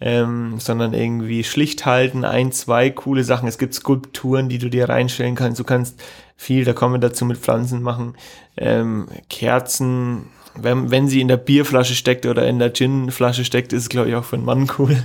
[0.00, 3.48] ähm, sondern irgendwie schlicht halten, ein, zwei coole Sachen.
[3.48, 5.58] Es gibt Skulpturen, die du dir reinstellen kannst.
[5.58, 6.02] Du kannst
[6.36, 8.14] viel, da kommen wir dazu mit Pflanzen machen,
[8.56, 10.26] ähm, Kerzen,
[10.60, 14.08] wenn, wenn sie in der Bierflasche steckt oder in der Ginflasche steckt, ist es, glaube
[14.08, 14.96] ich, auch für einen Mann cool.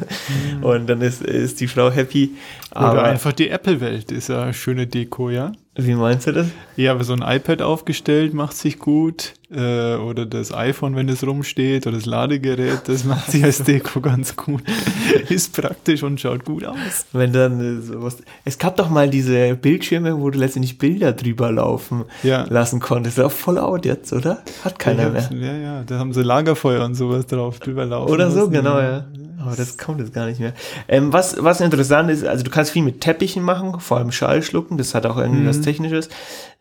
[0.62, 2.32] Und dann ist, ist die Frau happy.
[2.72, 5.52] Oder Aber einfach die Apple-Welt ist ja eine schöne Deko, ja.
[5.76, 6.48] wie meinst du das?
[6.76, 9.34] Ja, aber so ein iPad aufgestellt macht sich gut.
[9.54, 11.86] Äh, oder das iPhone, wenn es rumsteht.
[11.86, 14.64] Oder das Ladegerät, das macht sich als Deko ganz gut.
[15.30, 17.06] ist praktisch und schaut gut aus.
[17.12, 18.18] Wenn dann äh, sowas.
[18.46, 22.46] Es gab doch mal diese Bildschirme, wo du letztendlich Bilder drüber laufen Ja.
[22.50, 23.18] lassen konntest.
[23.18, 24.42] Das ist auch voll out jetzt, oder?
[24.64, 25.30] Hat keiner mehr.
[25.34, 28.12] Ja, ja, da haben sie Lagerfeuer und sowas drauf drüber laufen.
[28.12, 28.52] Oder so, lassen.
[28.52, 29.06] genau, ja.
[29.44, 30.54] Aber das kommt jetzt gar nicht mehr.
[30.88, 34.78] Ähm, was, was interessant ist, also du kannst viel mit Teppichen machen, vor allem Schallschlucken,
[34.78, 35.48] das hat auch irgendwie Mhm.
[35.48, 36.10] was Technisches.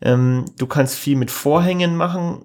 [0.01, 2.39] Ähm, du kannst viel mit Vorhängen machen.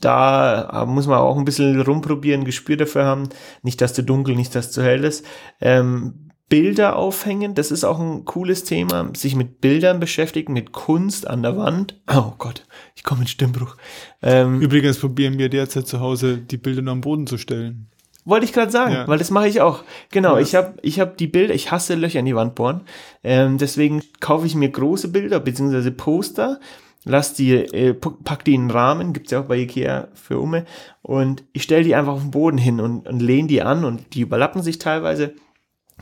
[0.00, 3.28] Da äh, muss man auch ein bisschen rumprobieren, Gespür dafür haben.
[3.62, 5.24] Nicht, dass du dunkel, nicht, dass du hell ist.
[5.60, 9.10] Ähm, Bilder aufhängen, das ist auch ein cooles Thema.
[9.16, 12.00] Sich mit Bildern beschäftigen, mit Kunst an der Wand.
[12.08, 13.76] Oh Gott, ich komme in Stimmbruch.
[14.22, 17.88] Ähm, Übrigens probieren wir derzeit zu Hause, die Bilder nur am Boden zu stellen.
[18.24, 19.08] Wollte ich gerade sagen, Ja.
[19.08, 19.82] weil das mache ich auch.
[20.12, 20.40] Genau, Ja.
[20.42, 22.82] ich habe ich hab die Bilder, ich hasse Löcher in die Wand bohren.
[23.24, 26.60] Ähm, deswegen kaufe ich mir große Bilder beziehungsweise Poster,
[27.06, 30.66] lass die, äh, pack die in einen Rahmen, gibt's ja auch bei Ikea für Umme,
[31.02, 34.14] und ich stelle die einfach auf den Boden hin und, und lehne die an und
[34.14, 35.34] die überlappen sich teilweise.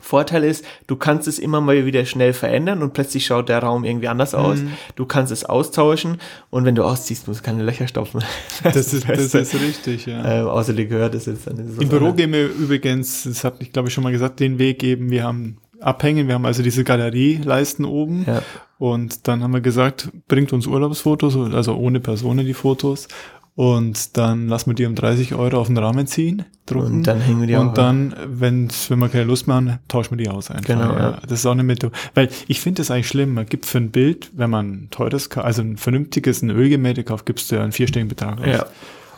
[0.00, 3.84] Vorteil ist, du kannst es immer mal wieder schnell verändern und plötzlich schaut der Raum
[3.84, 4.58] irgendwie anders aus.
[4.58, 4.72] Mhm.
[4.96, 6.18] Du kannst es austauschen
[6.50, 8.22] und wenn du ausziehst, musst du keine Löcher stopfen.
[8.64, 10.40] Das ist, das ist richtig, ja.
[10.40, 11.58] ähm, außer dir gehört es jetzt dann.
[11.58, 14.58] ist Im Büro gehen wir übrigens, das habe ich glaube ich schon mal gesagt, den
[14.58, 18.42] Weg eben, wir haben Abhängen, wir haben also diese Galerieleisten oben Ja.
[18.78, 23.08] und dann haben wir gesagt, bringt uns Urlaubsfotos, also ohne Personen die Fotos
[23.56, 27.20] und dann lassen wir die um 30 Euro auf den Rahmen ziehen, drucken Und dann
[27.20, 30.24] hängen wir die auch und dann, wenn's, wenn wir keine Lust mehr haben, tauschen wir
[30.24, 30.64] die aus einfach.
[30.64, 31.20] Genau, ja.
[31.22, 31.94] Das ist auch eine Methode.
[32.14, 33.34] Weil ich finde das eigentlich schlimm.
[33.34, 37.26] Man gibt für ein Bild, wenn man ein teures, also ein vernünftiges, ein Ölgemälde kauft,
[37.26, 38.46] gibst du ja einen vierstelligen Betrag aus.
[38.46, 38.66] Ja.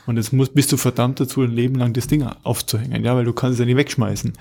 [0.04, 3.24] Und jetzt musst, bist du verdammt dazu, ein Leben lang das Ding aufzuhängen, ja, weil
[3.24, 4.34] du kannst es ja nicht wegschmeißen.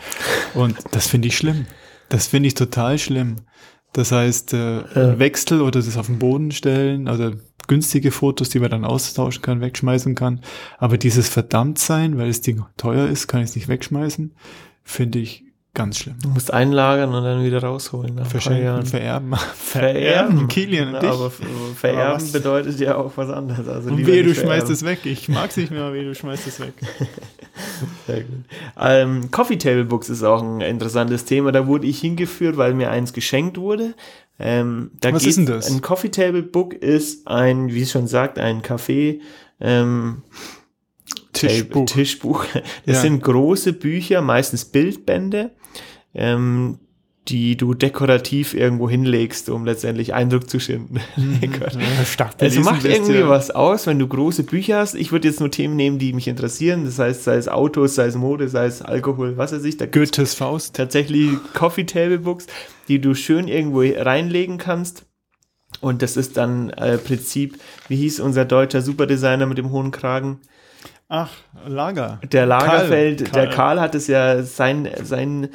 [0.55, 1.67] Und das finde ich schlimm.
[2.09, 3.37] Das finde ich total schlimm.
[3.93, 7.31] Das heißt, äh, ein Wechsel oder das auf den Boden stellen, also
[7.67, 10.41] günstige Fotos, die man dann austauschen kann, wegschmeißen kann.
[10.77, 14.35] Aber dieses Verdammtsein, weil das Ding teuer ist, kann ich es nicht wegschmeißen,
[14.83, 16.15] finde ich ganz schlimm.
[16.23, 18.15] Du musst einlagern und dann wieder rausholen.
[18.15, 19.35] Nach Verschenken, vererben.
[19.55, 20.47] Vererben.
[20.47, 21.09] Kilian und dich.
[21.09, 22.31] Aber vererben was?
[22.31, 23.67] bedeutet ja auch was anderes.
[23.67, 24.99] Also und wehe, du schmeißt es weg.
[25.05, 26.73] Ich mag's nicht mehr, wehe, du schmeißt es weg.
[28.07, 28.45] Sehr gut.
[28.79, 31.51] Ähm, Coffee Table Books ist auch ein interessantes Thema.
[31.51, 33.93] Da wurde ich hingeführt, weil mir eins geschenkt wurde.
[34.39, 35.69] Ähm, Was ist denn das?
[35.71, 39.19] Ein Coffee Table Book ist ein, wie es schon sagt, ein Café.
[39.61, 40.23] Ähm,
[41.33, 41.85] Tischbuch.
[41.85, 42.45] Tischbuch.
[42.85, 43.01] Das Ja.
[43.01, 45.51] sind große Bücher, meistens Bildbände.
[46.15, 46.79] Ähm,
[47.27, 50.99] die du dekorativ irgendwo hinlegst, um letztendlich Eindruck zu schinden.
[51.41, 53.29] Ja, stark Es macht irgendwie ja.
[53.29, 54.95] was aus, wenn du große Bücher hast.
[54.95, 56.85] Ich würde jetzt nur Themen nehmen, die mich interessieren.
[56.85, 59.77] Das heißt, sei es Autos, sei es Mode, sei es Alkohol, was weiß ich.
[59.77, 60.75] Da Goethes Faust.
[60.75, 62.47] tatsächlich Coffee Table Books,
[62.87, 65.05] die du schön irgendwo reinlegen kannst.
[65.81, 70.39] Und das ist dann äh, Prinzip, wie hieß unser deutscher Superdesigner mit dem hohen Kragen?
[71.07, 71.31] Ach,
[71.67, 72.19] Lager.
[72.31, 73.45] Der Lagerfeld, Karl.
[73.45, 75.49] der Karl hat es ja sein, sein,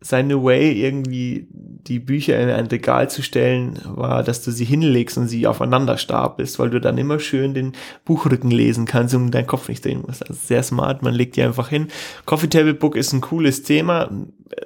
[0.00, 5.16] seine Way, irgendwie die Bücher in ein Regal zu stellen, war, dass du sie hinlegst
[5.16, 7.72] und sie aufeinander stapelst, weil du dann immer schön den
[8.04, 10.22] Buchrücken lesen kannst und deinen Kopf nicht drehen musst.
[10.22, 11.88] Also sehr smart, man legt die einfach hin.
[12.26, 14.10] Coffee Table Book ist ein cooles Thema,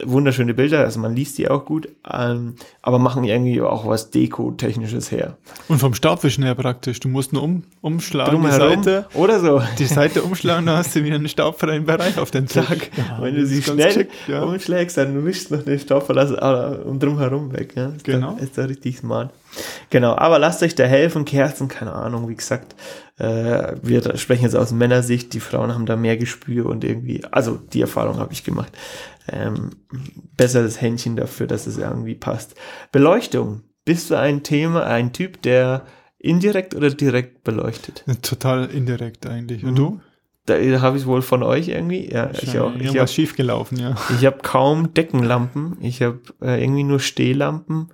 [0.05, 5.11] wunderschöne Bilder, also man liest die auch gut, ähm, aber machen irgendwie auch was Deko-technisches
[5.11, 5.37] her.
[5.69, 7.01] Und vom Staubwischen her praktisch.
[7.01, 9.63] Du musst nur um, umschlagen, Drumherum die Seite, oder so.
[9.79, 12.67] die Seite umschlagen, dann hast du wieder einen staubfreien Bereich auf den Tisch.
[12.67, 12.91] Zack.
[12.97, 14.43] Ja, Wenn du sie schnell geschickt, ja.
[14.43, 17.75] umschlägst, dann wischst du noch den Staub verlassen aber um drumherum weg.
[17.77, 17.89] Ja?
[17.89, 18.37] Ist Genau.
[18.37, 19.31] Da, ist da richtig smart.
[19.91, 21.25] Genau, aber lasst euch da helfen.
[21.25, 22.75] Kerzen, keine Ahnung, wie gesagt,
[23.19, 25.33] äh, wir sprechen jetzt aus Männersicht.
[25.35, 28.73] Die Frauen haben da mehr Gespür und irgendwie, also die Erfahrung habe ich gemacht.
[29.29, 29.71] Ähm,
[30.37, 32.55] besseres Händchen dafür, dass es irgendwie passt.
[32.93, 33.63] Beleuchtung.
[33.85, 35.83] Bist du ein Thema, ein Typ, der
[36.19, 38.05] indirekt oder direkt beleuchtet?
[38.23, 39.65] Total indirekt eigentlich.
[39.65, 39.77] Und Mhm.
[39.77, 40.01] du?
[40.47, 42.11] Da habe ich wohl von euch irgendwie.
[42.11, 42.75] Ja, ich auch.
[42.75, 43.95] Ich Irgendwas hab- schief gelaufen, ja.
[44.19, 45.77] Ich habe kaum Deckenlampen.
[45.81, 47.89] Ich habe äh, irgendwie nur Stehlampen,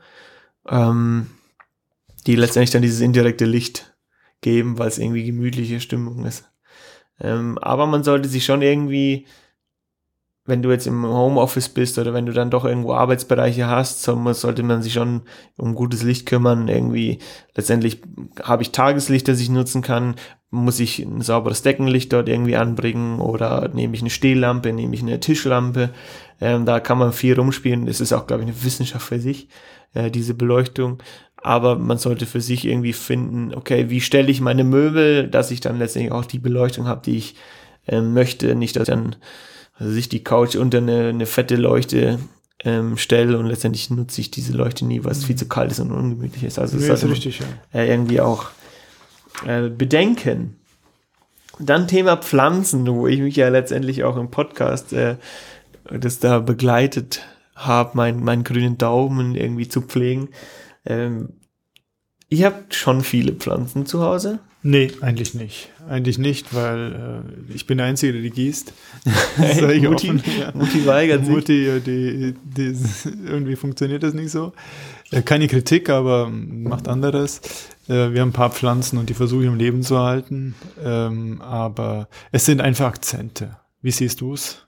[0.68, 1.26] ähm,
[2.26, 3.94] die letztendlich dann dieses indirekte Licht
[4.40, 6.44] geben, weil es irgendwie gemütliche Stimmung ist.
[7.20, 9.26] Ähm, aber man sollte sich schon irgendwie,
[10.44, 14.62] wenn du jetzt im Homeoffice bist oder wenn du dann doch irgendwo Arbeitsbereiche hast, sollte
[14.62, 15.22] man sich schon
[15.56, 16.68] um gutes Licht kümmern.
[16.68, 17.18] Irgendwie
[17.54, 18.02] letztendlich
[18.42, 20.16] habe ich Tageslicht, das ich nutzen kann.
[20.50, 25.02] Muss ich ein sauberes Deckenlicht dort irgendwie anbringen oder nehme ich eine Stehlampe, nehme ich
[25.02, 25.90] eine Tischlampe.
[26.40, 27.88] Ähm, da kann man viel rumspielen.
[27.88, 29.48] Es ist auch, glaube ich, eine Wissenschaft für sich,
[29.94, 31.02] äh, diese Beleuchtung.
[31.46, 35.60] Aber man sollte für sich irgendwie finden, okay, wie stelle ich meine Möbel, dass ich
[35.60, 37.36] dann letztendlich auch die Beleuchtung habe, die ich
[37.86, 38.56] ähm, möchte.
[38.56, 39.14] Nicht, dass ich dann
[39.78, 42.18] also sich die Couch unter eine, eine fette Leuchte
[42.64, 45.78] ähm, stelle und letztendlich nutze ich diese Leuchte nie, weil es viel zu kalt ist
[45.78, 46.58] und ungemütlich ist.
[46.58, 47.80] Also das Ja, ist sollte man richtig, ja.
[47.80, 48.46] äh, irgendwie auch
[49.46, 50.56] äh, bedenken.
[51.60, 55.14] Dann Thema Pflanzen, wo ich mich ja letztendlich auch im Podcast äh,
[55.88, 57.20] das da begleitet
[57.54, 60.30] habe, meinen meinen grünen Daumen irgendwie zu pflegen.
[60.86, 61.28] Ähm,
[62.28, 64.40] ihr habt schon viele Pflanzen zu Hause.
[64.62, 65.68] Nee, eigentlich nicht.
[65.88, 68.72] Eigentlich nicht, weil äh, ich bin der Einzige, der die gießt.
[69.38, 70.50] Ich Mutti, offen, ja.
[70.54, 71.34] Mutti weigert sich.
[71.34, 72.76] Mutti, ja, die, die,
[73.24, 74.52] irgendwie funktioniert das nicht so.
[75.12, 77.40] Äh, Keine Kritik, aber macht anderes.
[77.88, 80.56] Äh, Wir haben ein paar Pflanzen und die versuche ich im Leben zu halten.
[80.82, 83.58] Ähm, Aber es sind einfach Akzente.
[83.82, 84.65] Wie siehst du es?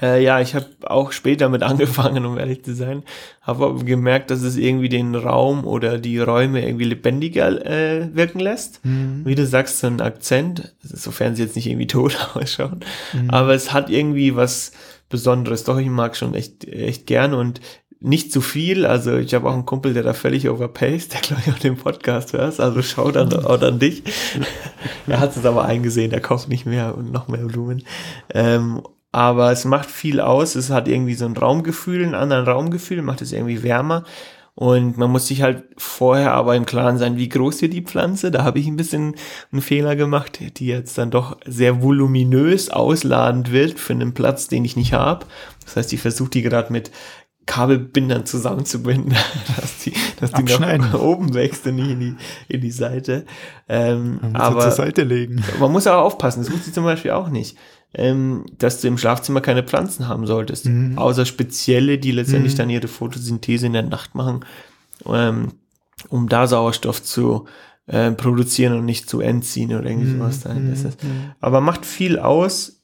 [0.00, 3.02] Äh, ja, ich habe auch später mit angefangen, um ehrlich zu sein.
[3.40, 8.40] Habe aber gemerkt, dass es irgendwie den Raum oder die Räume irgendwie lebendiger äh, wirken
[8.40, 8.80] lässt.
[8.84, 12.80] Wie du sagst, so ein Akzent, sofern sie jetzt nicht irgendwie tot ausschauen.
[13.28, 14.72] Aber es hat irgendwie was
[15.08, 15.64] Besonderes.
[15.64, 17.60] Doch, ich mag schon echt, echt gern und
[18.02, 18.84] nicht zu viel.
[18.84, 21.76] Also ich habe auch einen Kumpel, der da völlig overpaced, der glaube ich auch den
[21.76, 22.58] Podcast hört.
[22.58, 24.02] Also schau dann auch an dich.
[25.06, 27.84] er hat es aber eingesehen, der kauft nicht mehr und noch mehr Blumen.
[28.34, 30.54] Ähm, aber es macht viel aus.
[30.54, 34.04] Es hat irgendwie so ein Raumgefühl, einen anderen Raumgefühl, macht es irgendwie wärmer.
[34.54, 38.30] Und man muss sich halt vorher aber im Klaren sein, wie groß hier die Pflanze.
[38.30, 39.14] Da habe ich ein bisschen
[39.50, 44.64] einen Fehler gemacht, die jetzt dann doch sehr voluminös ausladend wird für einen Platz, den
[44.64, 45.26] ich nicht habe.
[45.64, 46.90] Das heißt, ich versuche die gerade mit
[47.46, 49.14] Kabelbindern zusammenzubinden,
[49.56, 52.14] dass die, dass die nach oben wächst und nicht in die,
[52.48, 53.24] in die Seite.
[53.68, 55.42] Ähm, Man muss aber sie zur Seite legen.
[55.58, 57.56] man muss aber aufpassen, das wusste ich zum Beispiel auch nicht,
[57.94, 60.66] ähm, dass du im Schlafzimmer keine Pflanzen haben solltest.
[60.66, 60.96] Mhm.
[60.98, 62.58] Außer spezielle, die letztendlich Mhm.
[62.58, 64.44] dann ihre Photosynthese in der Nacht machen,
[65.06, 65.52] ähm,
[66.08, 67.46] um da Sauerstoff zu
[67.86, 70.40] äh, produzieren und nicht zu entziehen oder irgendwie sowas.
[70.40, 71.02] Dann ist es.
[71.02, 71.32] Mhm.
[71.40, 72.78] Aber macht viel aus.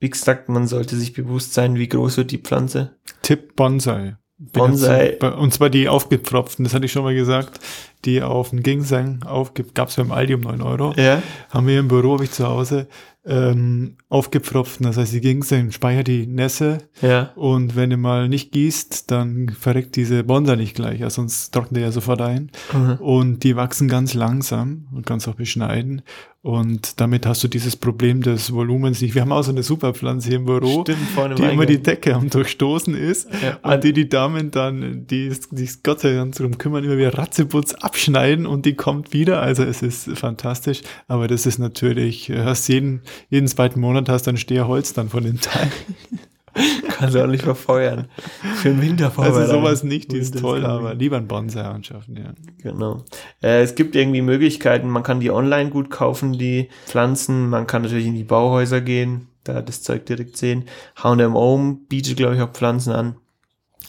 [0.00, 2.96] Wie gesagt, man sollte sich bewusst sein, wie groß wird die Pflanze.
[3.22, 4.16] Tipp Bonsai.
[4.38, 5.18] Bonsai.
[5.18, 7.58] Und zwar die aufgepfropften, das hatte ich schon mal gesagt,
[8.04, 10.92] die auf den Ginseng aufge gab es beim Aldi um 9 Euro.
[10.96, 11.22] Ja.
[11.50, 12.86] Haben wir im Büro, habe ich zu Hause,
[13.26, 14.84] ähm, aufgepfropften.
[14.86, 17.32] Das heißt, die Ginseng speichert die Nässe Ja.
[17.36, 21.76] und wenn du mal nicht gießt, dann verreckt diese Bonsai nicht gleich, also sonst trocknet
[21.76, 22.50] der ja sofort ein.
[22.72, 22.92] Mhm.
[23.00, 26.02] Und die wachsen ganz langsam und kannst auch beschneiden.
[26.44, 29.14] Und damit hast du dieses Problem des Volumens nicht.
[29.14, 31.82] Wir haben auch so eine Superpflanze hier im Büro, Stimmt, vorne im die immer die.
[31.82, 33.30] Decke am Durchstoßen ist.
[33.42, 37.16] Ja, und die die Damen dann, die sich Gott sei Dank darum kümmern, immer wieder
[37.16, 39.40] Ratzeputz abschneiden und die kommt wieder.
[39.40, 40.82] Also es ist fantastisch.
[41.08, 45.24] Aber das ist natürlich, hast jeden, jeden zweiten Monat hast du ein Steherholz dann von
[45.24, 45.70] dem Teil.
[46.88, 48.08] Kannst du auch nicht verfeuern.
[48.56, 52.32] Für den Winter Also sowas nicht, die ist toll, aber lieber ein Bonsai anschaffen, ja.
[52.62, 53.04] Genau.
[53.42, 57.48] Äh, es gibt irgendwie Möglichkeiten, man kann die online gut kaufen, die Pflanzen.
[57.48, 60.64] Man kann natürlich in die Bauhäuser gehen, da das Zeug direkt sehen.
[60.96, 63.16] H&M bietet, glaube ich, auch Pflanzen an.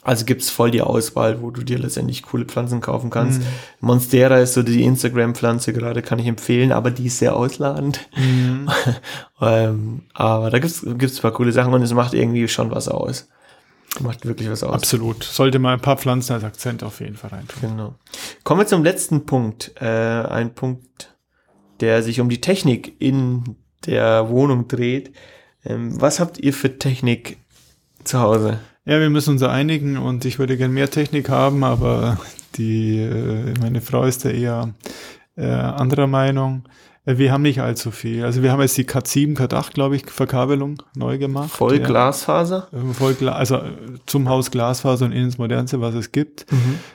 [0.05, 3.41] Also gibt's voll die Auswahl, wo du dir letztendlich coole Pflanzen kaufen kannst.
[3.41, 3.45] Mhm.
[3.79, 8.07] Monstera ist so die Instagram-Pflanze gerade, kann ich empfehlen, aber die ist sehr ausladend.
[8.15, 8.69] Mhm.
[9.41, 12.87] ähm, aber da gibt's gibt's ein paar coole Sachen und es macht irgendwie schon was
[12.87, 13.29] aus.
[13.99, 14.75] Macht wirklich was aus.
[14.75, 15.23] Absolut.
[15.23, 17.47] Sollte mal ein paar Pflanzen als Akzent auf jeden Fall rein.
[17.59, 17.95] Genau.
[18.43, 19.71] Kommen wir zum letzten Punkt.
[19.81, 21.15] Äh, ein Punkt,
[21.79, 23.55] der sich um die Technik in
[23.87, 25.13] der Wohnung dreht.
[25.65, 27.37] Ähm, was habt ihr für Technik
[28.03, 28.59] zu Hause?
[28.85, 32.19] Ja, wir müssen uns einigen und ich würde gern mehr Technik haben, aber
[32.55, 34.75] die, äh, meine Frau ist da eher
[35.35, 36.63] äh, anderer Meinung.
[37.05, 38.23] Äh, Wir haben nicht allzu viel.
[38.23, 41.49] Also wir haben jetzt die Cat 7, Cat 8, glaube ich, Verkabelung neu gemacht.
[41.49, 41.85] Voll ja.
[41.87, 42.67] Glasfaser?
[42.71, 43.61] Äh, Voll Gla also
[44.05, 46.45] zum Haus Glasfaser und innen das modernste, was es gibt.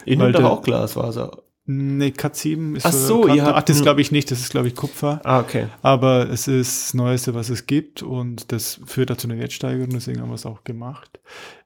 [0.04, 1.38] Innen Weil doch auch Glasfaser.
[1.72, 4.40] Nee, Cat 7 ist Ach so, ihr habt 8 ist nur- glaube ich nicht, das
[4.40, 5.20] ist glaube ich Kupfer.
[5.24, 5.66] Ah, okay.
[5.82, 10.20] Aber es ist das Neueste, was es gibt und das führt dazu eine Wertsteigerung, deswegen
[10.20, 11.20] haben wir es auch gemacht.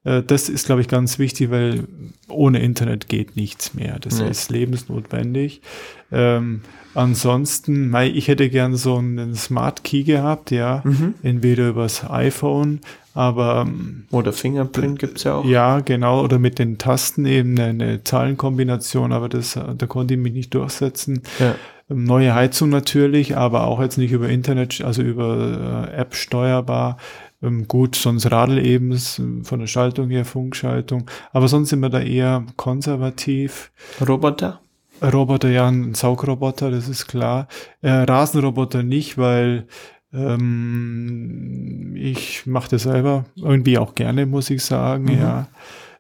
[0.04, 1.86] Äh, Das ist, glaube ich, ganz wichtig, weil
[2.28, 3.98] ohne Internet geht nichts mehr.
[3.98, 4.28] Das Nee.
[4.28, 5.62] ist lebensnotwendig.
[6.12, 6.60] Ähm,
[6.94, 11.14] ansonsten, mei, ich hätte gern so einen Smart Key gehabt, ja, Mhm.
[11.22, 12.80] entweder übers iPhone,
[13.14, 15.44] aber ähm, Oder Fingerprint gibt's ja auch.
[15.44, 20.20] ja, genau, oder mit den Tasten eben eine, Zahlenkombination, aber das, äh, da konnte ich
[20.20, 21.22] mich nicht durchsetzen.
[21.38, 21.54] Ja.
[21.88, 26.96] Ähm, Neue Heizung natürlich, aber auch jetzt nicht über Internet, also über äh, App steuerbar.
[27.40, 31.08] Ähm, gut, sonst Radl eben von der Schaltung her, Funkschaltung.
[31.32, 33.70] Aber sonst sind wir da eher konservativ.
[34.06, 34.60] Roboter?
[35.02, 37.48] Roboter, ja, ein Saugroboter, das ist klar.
[37.82, 39.66] Äh, Rasenroboter nicht, weil
[40.14, 45.18] ähm, ich mache das selber irgendwie auch gerne, muss ich sagen, Mhm.
[45.18, 45.48] ja.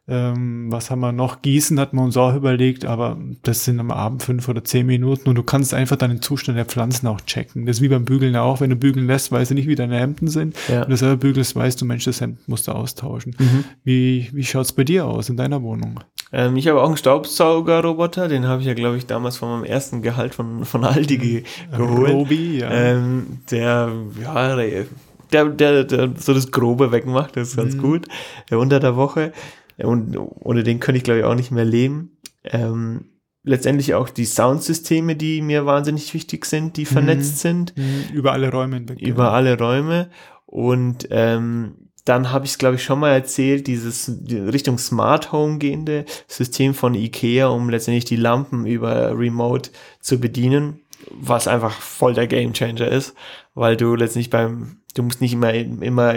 [0.06, 1.40] Ähm, was haben wir noch?
[1.40, 5.30] Gießen hat man uns auch überlegt, aber das sind am Abend fünf oder zehn Minuten
[5.30, 7.64] und du kannst einfach dann den Zustand der Pflanzen auch checken.
[7.64, 8.60] Das ist wie beim Bügeln auch.
[8.60, 10.56] Wenn du bügeln lässt, weißt du nicht, wie deine Hemden sind.
[10.68, 10.82] Ja.
[10.82, 13.34] Wenn du selber bügelst, weißt du, Mensch, das Hemd musst du austauschen.
[13.38, 13.64] Mhm.
[13.82, 16.00] Wie, wie schaut's bei dir aus in deiner Wohnung?
[16.36, 19.64] Ähm, ich habe auch einen Staubsaugerroboter, den habe ich ja, glaube ich, damals von meinem
[19.64, 21.44] ersten Gehalt von, von Aldi ge
[21.76, 22.10] geholt.
[22.12, 22.70] Robi, ja.
[22.72, 27.80] Ähm, der, ja, der, der, der so das Grobe wegmacht, das ist ganz Mhm.
[27.82, 28.08] gut.
[28.50, 29.32] Äh, unter der Woche.
[29.78, 32.16] Und ohne den könnte ich, glaube ich, auch nicht mehr leben.
[32.44, 33.06] Ähm,
[33.42, 38.50] letztendlich auch die Soundsysteme, die mir wahnsinnig wichtig sind, die vernetzt sind Mhm, Über alle
[38.50, 39.00] Räume hinweg.
[39.00, 40.10] über alle Räume.
[40.46, 45.32] Und ähm, dann habe ich es, glaube ich, schon mal erzählt, dieses die Richtung Smart
[45.32, 50.80] Home gehende System von IKEA, um letztendlich die Lampen über Remote zu bedienen,
[51.10, 53.14] was einfach voll der Gamechanger ist,
[53.54, 56.14] weil du letztendlich beim, du musst nicht immer, immer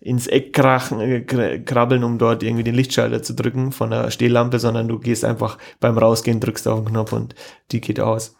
[0.00, 4.10] ins Eck krachen, äh, kr- krabbeln, um dort irgendwie den Lichtschalter zu drücken von der
[4.10, 7.34] Stehlampe, sondern du gehst einfach beim Rausgehen, drückst auf den Knopf und
[7.72, 8.36] die geht aus.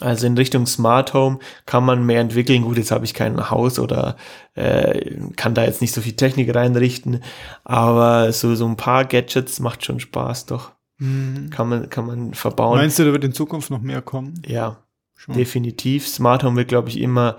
[0.00, 2.62] Also in Richtung Smart Home kann man mehr entwickeln.
[2.62, 4.16] Gut, jetzt habe ich kein Haus oder
[4.54, 7.22] äh, kann da jetzt nicht so viel Technik reinrichten,
[7.64, 10.72] aber so, so ein paar Gadgets macht schon Spaß, doch.
[10.98, 11.50] Mhm.
[11.50, 12.78] Kann man, kann man verbauen.
[12.78, 14.40] Meinst du, da wird in Zukunft noch mehr kommen?
[14.46, 14.78] ja,
[15.14, 15.34] Schon.
[15.34, 16.06] definitiv.
[16.06, 17.36] Smart Home wird, glaube ich, immer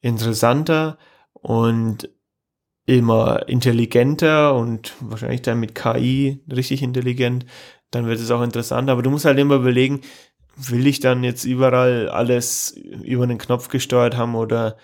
[0.00, 0.98] interessanter
[1.32, 2.08] und
[2.84, 7.46] immer intelligenter und wahrscheinlich dann mit KI richtig intelligent.
[7.90, 8.90] Dann wird es auch interessant.
[8.90, 10.00] Aber du musst halt immer überlegen,
[10.70, 14.76] will ich dann jetzt überall alles über einen Knopf gesteuert haben oder,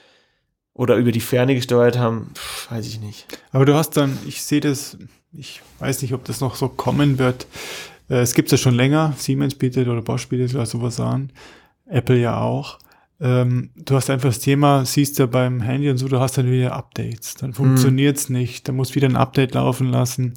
[0.74, 2.30] oder über die Ferne gesteuert haben?
[2.34, 3.26] Pff, weiß ich nicht.
[3.52, 4.98] Aber du hast dann, ich sehe das,
[5.32, 7.46] ich weiß nicht, ob das noch so kommen wird.
[8.08, 9.14] Äh, Es gibt es ja schon länger.
[9.16, 11.30] Siemens bietet oder Bosch bietet oder sowas an.
[11.86, 12.78] Apple ja auch.
[13.20, 16.50] Ähm, du hast einfach das Thema, siehst ja beim Handy und so, du hast dann
[16.50, 17.34] wieder Updates.
[17.34, 18.68] Dann funktioniert's nicht.
[18.68, 20.34] Dann musst wieder ein Update laufen lassen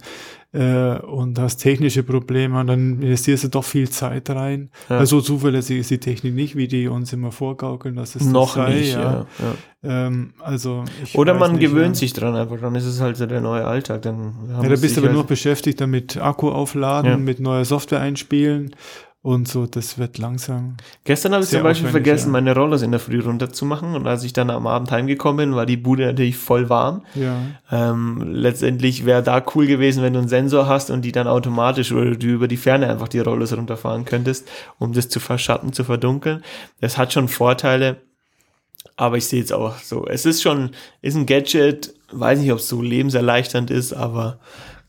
[0.53, 4.69] äh, und hast technische Probleme und dann investierst du doch viel Zeit rein.
[4.89, 4.97] Ja.
[4.97, 8.31] Also so zuverlässig ist die Technik nicht, wie die uns immer vorgaukeln, dass es das
[8.31, 9.25] Noch sei, nicht, ja.
[9.39, 9.55] ja.
[9.83, 10.83] Ähm, also
[11.13, 14.01] Oder man nicht, gewöhnt sich dran einfach, dann ist es halt so der neue Alltag.
[14.01, 18.75] Dann Ja, da bist du aber nur beschäftigt damit Akku aufladen, mit neuer Software einspielen
[19.23, 20.77] und so, das wird langsam.
[21.03, 22.31] Gestern habe ich zum Beispiel vergessen, ja.
[22.31, 25.67] meine Rollers in der Früh runterzumachen und als ich dann am Abend heimgekommen bin, war
[25.67, 27.03] die Bude natürlich voll warm.
[27.13, 27.39] Ja.
[27.71, 31.91] Ähm, letztendlich wäre da cool gewesen, wenn du einen Sensor hast und die dann automatisch
[31.91, 34.49] oder du über die Ferne einfach die Rollers runterfahren könntest,
[34.79, 36.43] um das zu verschatten, zu verdunkeln.
[36.79, 37.97] Das hat schon Vorteile,
[38.95, 40.07] aber ich sehe jetzt auch so.
[40.07, 40.71] Es ist schon,
[41.03, 44.39] ist ein Gadget, weiß nicht, ob es so lebenserleichternd ist, aber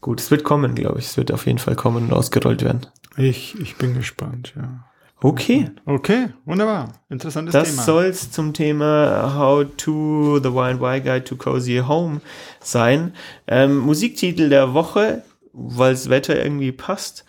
[0.03, 1.07] gut, es wird kommen, glaube ich.
[1.07, 2.87] Es wird auf jeden Fall kommen und ausgerollt werden.
[3.17, 4.85] Ich, ich bin gespannt, ja.
[5.25, 5.71] Okay.
[5.87, 6.93] Okay, wunderbar.
[7.09, 7.83] Interessantes Das Thema.
[7.85, 12.21] soll's zum Thema How to the Y&Y Guide to Cozy Home
[12.61, 13.15] sein.
[13.47, 15.23] Ähm, Musiktitel der Woche,
[15.53, 17.25] weil das Wetter irgendwie passt.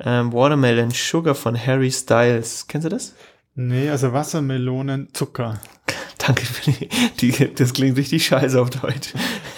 [0.00, 2.66] Ähm, Watermelon Sugar von Harry Styles.
[2.66, 3.14] Kennst du das?
[3.54, 5.60] nee, also Wassermelonen, Zucker.
[6.18, 6.88] Danke für die,
[7.32, 9.12] die das klingt richtig scheiße auf Deutsch.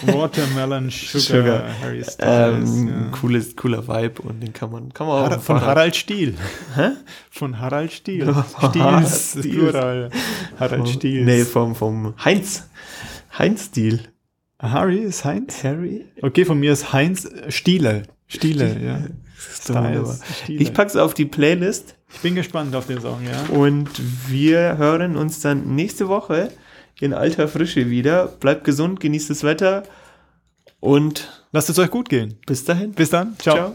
[0.06, 1.80] Watermelon Sugar, Sugar.
[1.80, 2.70] Harry Styles.
[2.70, 3.18] Ähm, ja.
[3.18, 6.34] cooles, cooler Vibe und den kann man, kann man auch Har dem von Harald Stiel.
[6.74, 6.90] Hä?
[7.30, 8.26] Von Harald Stiel.
[8.26, 9.54] Harald Stiels, Stiels.
[9.54, 10.10] Plural.
[10.58, 11.26] Harald Stiels.
[11.26, 12.68] Nee, vom, vom Heinz.
[13.38, 14.00] Heinz Stil.
[14.58, 15.64] Harry ist Heinz?
[15.64, 16.04] Harry?
[16.20, 18.02] Okay, von mir ist Heinz Stiele.
[18.26, 18.98] Stiele, ja.
[19.38, 20.60] Stiele.
[20.60, 23.54] Ich pack's auf die Playlist Ich bin gespannt auf den Song, ja.
[23.54, 23.88] und
[24.28, 26.50] wir hören uns dann nächste Woche
[27.00, 28.26] in alter Frische wieder.
[28.26, 29.82] Bleibt gesund, genießt das Wetter
[30.80, 32.38] und Lasst es euch gut gehen.
[32.46, 32.92] bis dahin.
[32.92, 33.36] Bis dann.
[33.38, 33.56] Ciao.
[33.56, 33.74] Ciao.